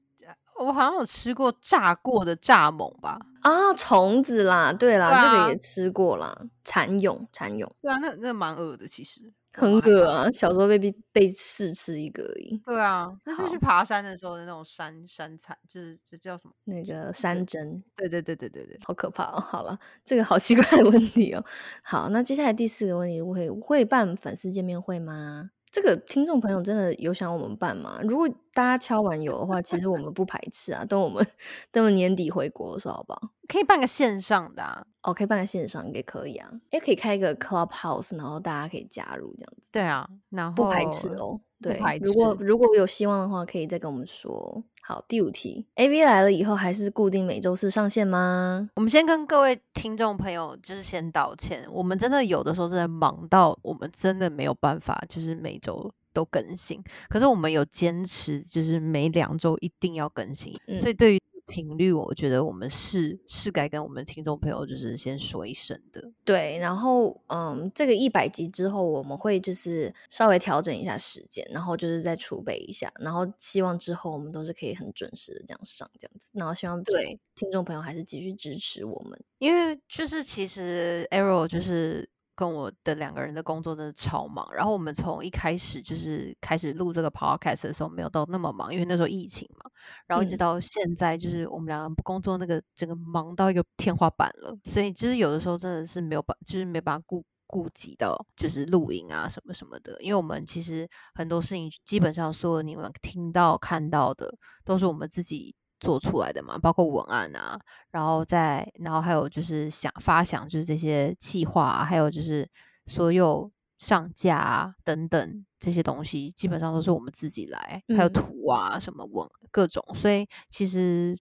[0.58, 3.18] 我好像有吃过炸过的蚱蜢吧？
[3.42, 7.70] 啊，虫子啦，对啦，这个也吃过啦，蚕蛹，蚕蛹。
[7.82, 9.32] 对啊，那那蛮恶的，其实。
[9.54, 10.30] 很恶啊！
[10.32, 12.60] 小时候被被被试吃一个而已。
[12.64, 16.54] 对啊，那是去爬山的时候的那种山山菜，就是这叫什么？
[16.64, 17.82] 那个山珍。
[17.94, 19.40] 对对对对对对，好可怕哦！
[19.40, 21.44] 好了，这个好奇怪的问题哦。
[21.82, 25.50] 好，那接下来第四个问题，会会办粉丝见面会吗？
[25.74, 27.98] 这个听众朋友真的有想我们办吗？
[28.04, 30.84] 如果大家敲完有的话，其实我们不排斥啊。
[30.84, 31.26] 等我们
[31.72, 33.20] 等我们年底回国的时候，好不好？
[33.48, 34.86] 可以办个线上的啊。
[35.02, 36.48] 哦，可以办个线上也可以啊。
[36.70, 39.68] 也可以开一个 Clubhouse，然后大家可以加入这样子。
[39.72, 41.40] 对啊，然后不排斥哦。
[41.70, 44.62] 对，如果如果有希望的话，可以再跟我们说。
[44.86, 48.68] 好，第五题，A V 来了以后还是固定每周四上线吗？
[48.74, 56.82] 我们先跟各位听众朋友就是先道歉，我们真的有的时候真的忙到我们真的没有办法，就是每周都更新。
[57.08, 60.54] 可是我们有坚持，就是每两周一定要更新。
[60.66, 66.12] 嗯所以对于频率，我觉得我们是是该跟我们听众朋友就是先说一声的。
[66.24, 79.18] 对，然后嗯，这个一百集之后，我们会就是稍微调整一下时间，然后就是再储备一下，然后希望之后我们都是可以很准时的这样上这样子，然后希望对听众朋友还是继续支持我们。
[79.38, 89.70] 因为就是其实 Arrow 就是跟我的两个人的工作真的超忙，然后我们从一开始就是开始录这个 podcast 的时候没有到那么忙，因为那时候疫情嘛，
[90.06, 90.38] 然后一直嗯。
[90.38, 97.24] 到现在就是我们两个工作那个整个忙到一个天花板了，所以就是有的时候真的是没有办，就是没办法顾。
[97.46, 104.34] 顾及到就是录音啊什么什么的，因为我们其实很多事情基本上所有你们听到看到的
[104.64, 105.54] 都是我们自己
[105.84, 107.58] 做出来的嘛，包括文案啊，
[107.90, 112.48] 然后再然后还有就是想发想就是这些企划、啊，还有就是
[112.86, 121.14] 所有上架啊等等这些东西，基本上都是我们自己来，还有嗯图啊什么文各种，所以其实。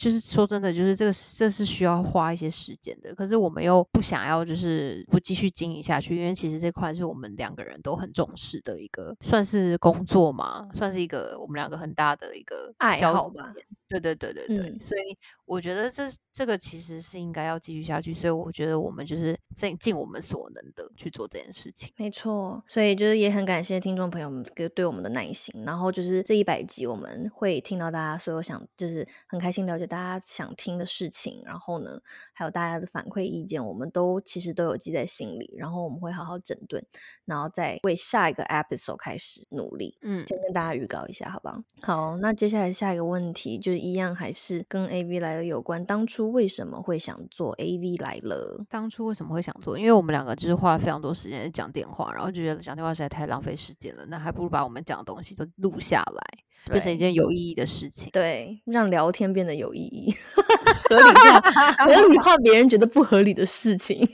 [0.00, 13.52] 就是说真的，就是这个这是需要花一些时间的，可是我们又不想要就是不继续经营下去，因为其实这块是我们两个人都很重视的一个，算是工作嘛，算是一个我们两个很大的一个爱好吧
[13.88, 14.80] 对对对对对，嗯。
[14.80, 15.18] 所以
[15.50, 21.92] 我觉得这这个其实是应该要继续下去，所以我觉得我们就是尽尽我们所能的去做这件事情。
[21.96, 25.52] 没错，所以就是也很感谢听众朋友们给对我们的耐心。
[25.66, 31.42] 然后就是这一百集，我们会听到大家所有想，就是很开心了解大家想听的事情。
[31.44, 32.00] 然后呢，
[32.32, 35.52] 还有大家的反馈意见，我们都其实都有记在心里。
[35.58, 36.80] 然后我们会好好整顿，
[37.24, 39.98] 然后再为下一个 episode 开始努力。
[40.02, 41.60] 嗯，先跟大家预告一下，好不好？
[41.82, 45.84] 好，那接下来下一个问题就是一样，还是跟 AV 来有关。
[45.84, 48.64] 当初为什么会想做 AV 来了？
[48.68, 49.78] 当初为什么会想做？
[49.78, 58.10] 因为我们两个就是花了非常多时间在讲电话，然后就觉得讲电话实在太浪费时间了，那还不如把我们讲的东西都录下来，变成一件有意义的事情。
[58.12, 60.14] 对，让聊天变得有意义，
[60.88, 61.40] 合理化
[61.84, 63.98] 合理化别人觉得不合理的事情。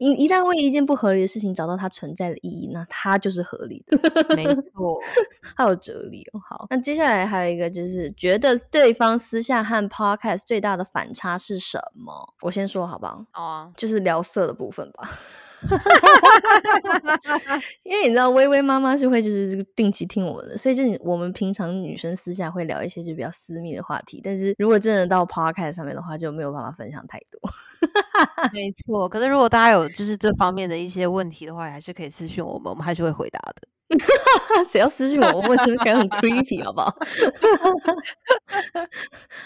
[0.00, 5.00] 你一旦为一件不合理的事情找到它存在的意义，那它就是合理的，没错，
[5.54, 6.40] 好有哲理哦。
[6.48, 12.34] 好，那接下来还有一个就是，觉得对方私下和 podcast 最大的反差是什么？
[12.42, 13.24] 我先说好不好？
[13.30, 15.08] 好啊，就是聊色的部分吧。
[15.62, 27.40] 哈 因为你知道，微微妈妈是会就是定期听我们的，所以就是我们平常女生私下会聊一些就比较私密的话题，但是如果真的到 podcast 上面的话，就没有办法分享太多。
[28.52, 29.08] 没错。
[29.08, 33.68] 可是如果大家有就是这方面的一些问题的话，还是可以私信我们，我们还是会回答的。
[34.66, 35.40] 谁要私信我？
[35.40, 36.96] 我感觉很 creepy，好不好？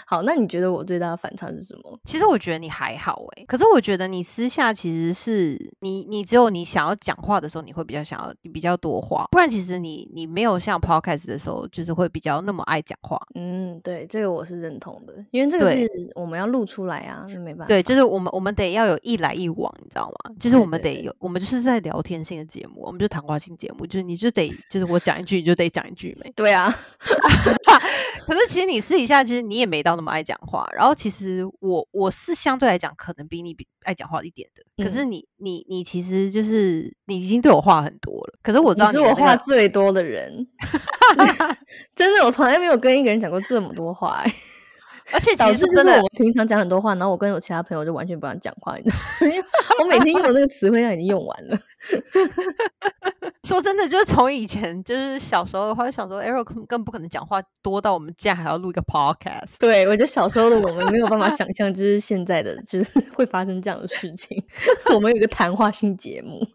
[0.05, 1.99] 好，那你觉得我最大的反差是什么？
[2.05, 13.19] 其实我觉得你还好诶、可是我觉得你私下其实是你，你只有你想要讲话的时候，你会比较想要比较多话，不然其实你你没有像 podcast 的时候，就是会比较那么爱讲话。
[13.35, 17.65] 嗯，对，这个我是认同的，因为这个是我们要录出来啊，那没办法。
[17.67, 20.33] 对，就是我们我们得要有一来一往，你知道吗？
[20.39, 26.31] 就是我们得有，我们就是在聊天性的节目，我们就谈话性节目，就是你就得 就是我讲一句，你就得讲一句没。
[26.35, 26.73] 对啊，
[28.25, 40.47] 可是其实你私底下其实你也没到那么爱讲话，然后其实我我是相对来讲可能比你比爱讲话一点的，可是你你你其实就是你已经对我话很多了，可是我知道你是我话最多的人，
[41.95, 44.33] 真的，我从来没有跟一个人讲过这么多话、欸，
[45.13, 49.01] 而且其实真的就是我们平常讲很多话，然后我跟我其他朋友就完全不想讲话，你知道吗？
[49.33, 49.45] 因为
[49.79, 51.57] 我每天用的那个词汇量已经用完了。
[53.43, 59.55] 说真的，就是从以前就是小时候的话，就想说 Arrow 更更不可能讲话多到我们竟然还要录一个 podcast。
[59.59, 64.41] 对，我觉得小时候的我们没有办法想象，就是现在的就是会发生这样的事情。
[64.93, 66.47] 我们有一个谈话性节目。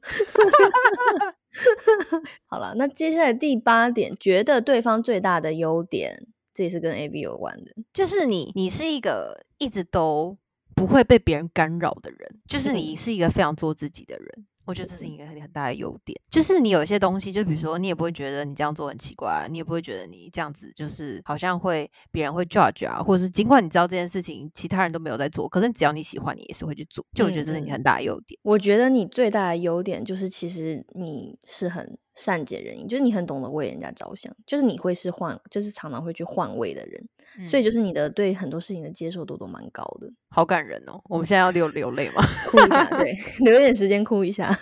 [2.47, 6.27] 好了，那接下来第八点，觉得对方最大的优点，
[6.57, 7.71] 这也是跟 A B 有关的。
[7.93, 10.39] 就是你，你是一个一直都
[10.75, 14.47] 不会被别人干扰的人，就是你是一个非常做自己的人。
[14.65, 28.37] 我觉得这是一个很很大的优点，就是你有一些东西，就比如说你也不会觉得你这样做很奇怪、啊，你也不会觉得你这样子就是好像会别人会 judge 啊，或者是尽管你知道这件事情其他人都没有在做，可是只要你喜欢，你也是会去做，就我觉得这是你很大的优点。
[28.43, 40.11] 我觉得你最大的优点就是，其实你是很善解人意，就是你很懂得为人家着想，就是你会是换，就是常常会去换位的人，所以嗯就是你的对很多事情的接受度都蛮高的。
[40.29, 41.01] 好感人哦！
[41.09, 42.23] 我们现在要流流泪吗？
[42.51, 43.15] 哭一下，对，
[43.45, 44.59] 留一点时间哭一下。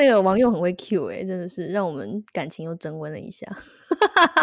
[0.00, 3.46] 那个网友很会 Q 哎、真的是让我们感情又升温了一下。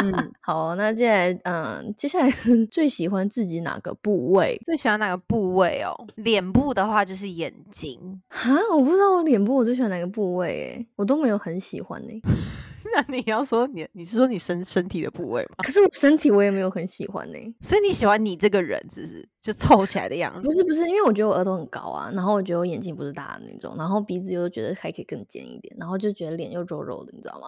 [0.03, 2.29] 嗯， 好，那接下来，嗯，接下来
[2.69, 4.55] 最喜欢自己哪个部位？
[4.63, 5.97] 最喜欢哪个部位哦？
[6.17, 8.21] 脸部的话就是眼睛。
[8.29, 12.21] 哈，我不知道我脸部我最喜欢哪个部位哎，我都没有很喜欢哎。
[12.93, 15.55] 那你要说你，你是说你身身体的部位吗？
[15.63, 17.37] 可是我身体我也没有很喜欢呢。
[17.61, 20.41] 所以你喜欢你这个人，是不是就凑起来的样子？
[20.41, 27.47] 不是不是，因为我觉得我额头很高啊，然后我觉得我眼睛不是大的那种，然后鼻子又觉得还可以更尖一点，然后就觉得脸又肉肉的，你知道吗？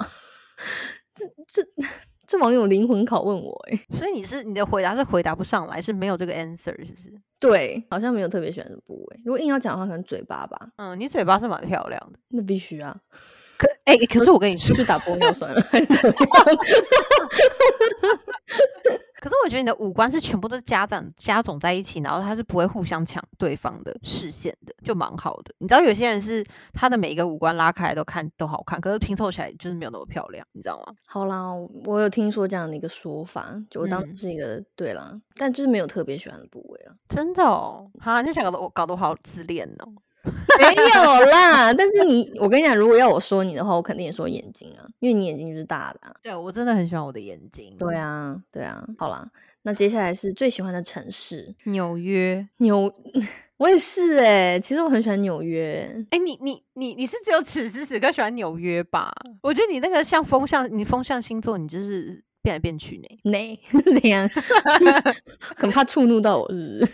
[1.15, 1.67] 这这
[2.25, 7.11] 这网友灵魂拷问我哎，所以你是你的回答是回答不上来，是没有这个 answer，是不是？
[7.39, 9.19] 对，好像没有特别喜欢的部位。
[9.25, 12.19] 如果硬要讲的话，可能嘴巴吧，嗯，你嘴巴是蛮漂亮的。
[12.29, 12.95] 那必须啊，
[13.59, 15.61] 可哎、可是我跟你说出，去打玻尿酸了。
[19.21, 25.53] 可是我觉得你的五官是全部都加长加总在一起，然后它是不会互相抢对方的视线的，就蛮好的。
[25.57, 26.41] 你知道有些人是
[26.71, 30.93] 他的每一个五官拉开来都看都好看，可是拼凑起来就是没有那么漂亮，你知道吗？
[31.05, 31.51] 好啦，
[31.83, 36.95] 我有听说这样的一个说法，就我当时是一个、对啦，但就是没有特别喜欢的部位了。
[37.09, 39.91] 真的哦，哈，你想搞得我搞得我好自恋哦。
[40.23, 46.13] 没有啦， 但是你，我跟你讲，如果要我说你的话，我肯定也说眼睛啊，因为你眼睛就是大的、啊。
[46.21, 47.75] 对我真的很喜欢我的眼睛。
[47.79, 48.85] 对，啊，对啊。
[48.97, 49.25] 好啦，
[49.61, 52.45] 那接下来是最喜欢的城市，纽约。
[52.57, 52.93] 纽，
[53.57, 55.89] 我也是哎、其实我很喜欢纽约。
[56.11, 59.11] 哎、你你你你是只有此时此刻喜欢纽约吧？
[59.41, 63.19] 我觉得你那个像风向，你风向星座，你就是变来变去呢。
[63.31, 63.59] 呢？
[63.99, 64.29] 怎样？
[65.55, 66.91] 很怕触怒到我，是不是？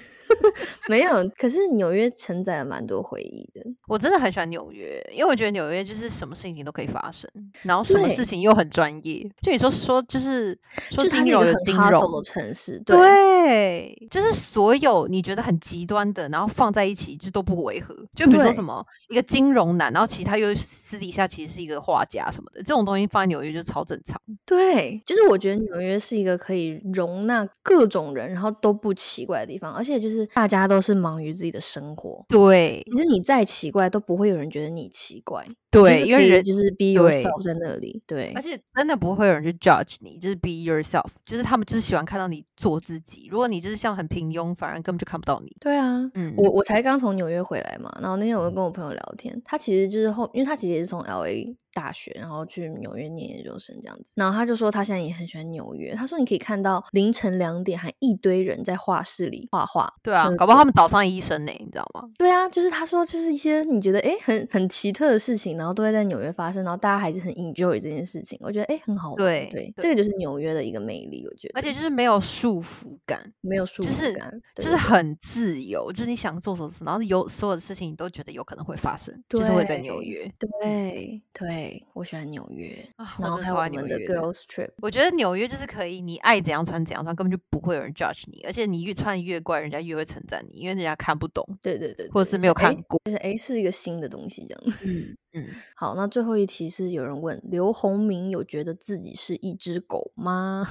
[0.88, 3.62] 没有，可是纽约承载了蛮多回忆的。
[3.88, 7.30] 我真的很喜欢纽约，因为我觉得纽约就是什么事情都可以发生，
[7.64, 9.30] 然后什么事情又很专业。
[9.41, 10.57] 就你说说，就是
[10.90, 17.95] 说它金融是一个很有金融的，城市，对对，就是所有你觉得很极端的，然后放在一起就都不违和。
[18.16, 24.20] 就比如说什么一个金融男，然后其他又私底下其实是一个画家什么的，这种东西放在纽约就超正常。
[24.45, 32.26] 对，就是我觉得纽约是一个可以容纳各种人，然后都不奇怪的地方，而且就是大家都是忙于自己的生活。
[32.30, 35.45] 对其实你再奇怪，都不会有人觉得你奇怪。
[35.84, 38.02] 对，因为人就是 be yourself 在那里。
[38.07, 43.27] 对而，且真的不会有人去 judge 你，就是 be yourself，就是他们就是喜欢看到你做自己。
[43.30, 45.56] 如果你就是像很平庸，反而根本就看不到你。
[45.60, 62.07] 对啊，嗯，我我才刚从纽约回来嘛，然后那天我就跟我朋友聊天，他其实就是后，因为他其实也是从 L A 大学，然后去纽约念研究生这样子，然后他就说他现在也很喜欢纽约，他说你可以看到凌晨两点还一堆人在画室里画画，对啊，嗯搞不好他们早上医生呢，你知道吗？
[62.18, 69.18] 对啊，就是他说，就是一些你觉得哎很很奇特的事情，然后都会在纽约发生，然后大家还是很 enjoy 这件事情，我觉得诶很好玩。
[69.18, 71.54] 对对，这个就是纽约的一个魅力，我觉得。
[71.56, 83.16] 而且就是没有束缚感，没有束缚感，对就是很自由，就是你想做什么事，然后有所有的事情你都觉得有可能会发生，就是会在纽约对对，我喜欢纽约，啊。
[83.20, 84.70] 然后还有我们的 girls trip。
[84.84, 93.02] 我觉得纽约就是可以，你爱怎样穿怎样穿，根本就不会有人 judge 你，而且你越穿越怪，人家越会称赞你，因为人家看不懂，对对对，或者是没有看过。
[93.06, 94.76] 就是诶是一个新的东西这样。
[94.86, 95.45] 嗯嗯，
[95.76, 100.68] 好，那最后一题是有人问刘洪明有觉得自己是一只狗吗？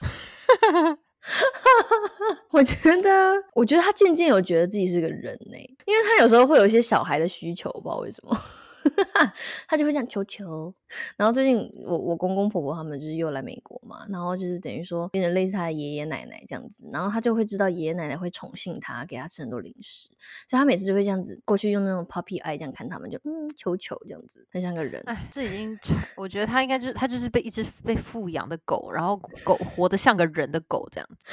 [2.50, 8.36] 我觉得， 我觉得他渐渐有觉得自己是个人呢、因为他有时候会有一些小孩的需求，不知道为什么，
[9.68, 10.72] 他就会这样求求。
[11.16, 20.08] 然后最近我我公公婆婆他们就是又来美国嘛，然后就是等于说变成类似他的爷爷奶奶这样子，然后他就会知道爷爷奶奶会宠幸他，给他吃很多零食，
[20.48, 25.02] 所以他每次就会这样子过去用那种 puppy eye 这样看他们，就嗯求求这样子，很像个人。
[25.06, 25.78] 哎，这已经，
[26.16, 31.24] 我觉得他应该就是他就是被一只被富养的狗，然后狗活得像个人的狗这样子。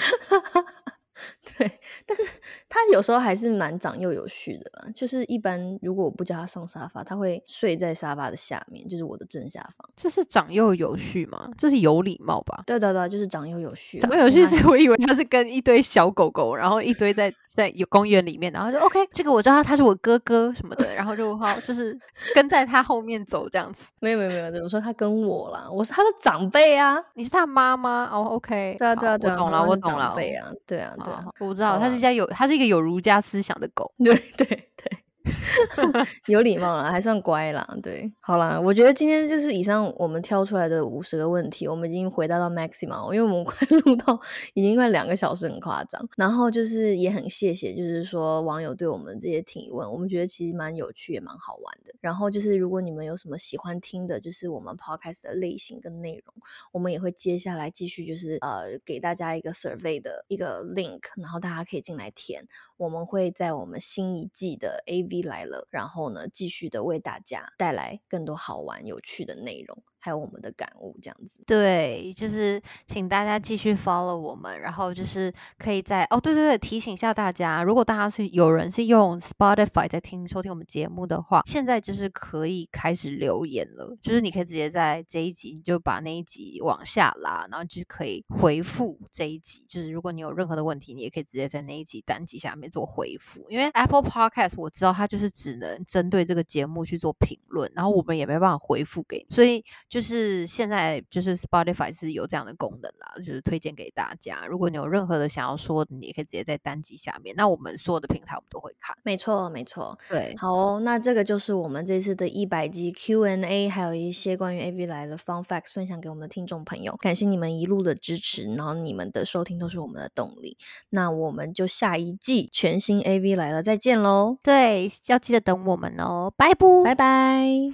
[1.57, 2.23] 对，但是
[2.69, 4.89] 他有时候还是蛮长幼有序的啦。
[4.93, 9.89] 就是一般如果我不叫他上沙发，他会睡在沙发的下面，就是我的正下方。
[9.95, 11.49] 这是长幼有序吗？
[11.57, 12.63] 这是有礼貌吧？
[12.65, 14.01] 对对对，就是长幼有序啊。
[14.01, 21.97] 长幼有序是 我以为他是跟一堆小狗狗，然后一堆在在有公园里面，然后就 OK，这个我知道他他是我哥哥什么的，然后就好就是
[22.33, 23.89] 跟在他后面走这样子。
[23.99, 26.97] 没有没有没有，我说他跟我啦，我是他的长辈啊。
[27.13, 33.93] 你是他妈妈哦，OK，对啊对啊好对啊，我懂了，我懂了，长辈啊，对啊对啊好好，我知道好啦他是一家有它是一个有儒家思想的狗。
[34.03, 35.00] 对对对。
[36.27, 37.67] 有礼貌了，还算乖啦。
[37.81, 44.19] 对，好啦，我觉得今天就是以上我们挑出来的五十个问题，我们已经回答到 maximum，因为我们 快录到
[44.53, 46.01] 已经快两个小时，很夸张。
[46.17, 51.93] 然后就是也很谢谢，就是说网友对我们这些提问，我们觉得其实蛮有趣，也蛮好玩的。
[52.01, 56.33] 然后就是如果你们有什么喜欢听的，就是我们 podcast 的类型跟内容，
[56.71, 62.47] 我们也会接下来继续就是呃给大家一个 survey 的一个 link，然后大家可以进来填。
[62.77, 69.81] 我们会在我们新一季的 A 来了，然后呢，继续的为大家带来更多好玩有趣的内容。
[70.03, 71.43] 还有我们的感悟，这样子。
[71.45, 89.63] 对，就是请大家继续 follow 我们，然后就是可以在哦，对对对，提醒一下大家，如果大家是有人是用 Spotify 在听收听我们节目的话，现在就是可以开始留言了，就是你可以直接在这一集，你就把那一集往下拉，然后就可以回复这一集。
[89.67, 93.45] 就是如果你有任何的问题，你也可以直接在那一集单集下面做回复。
[93.49, 99.63] 因为 Apple Podcast 我知道它就是只能针对这个节目去做评论，然后我们也没办法回复给你，所以。
[99.91, 104.45] 就是现在，就是 Spotify 是有这样的功能啦，就是推荐给大家。
[104.45, 107.35] 如果你有任何的想要说，你也可以直接在单集下面。
[107.35, 108.95] 那我们所有的平台我们都会看。
[109.03, 109.97] 没错，没错。
[110.07, 116.95] 对，好，那这个就是我们这次的一百集 Q&A，还有一些关于 AV 来的 Fun Facts 分享给我们的听众朋友。
[117.01, 120.55] 感谢你们一路的支持，然后你们的收听都是我们的动力。
[120.91, 124.37] 那我们就下一季全新 AV 来了，再见喽！
[124.41, 127.73] 对，要记得等我们哦，拜拜，拜拜。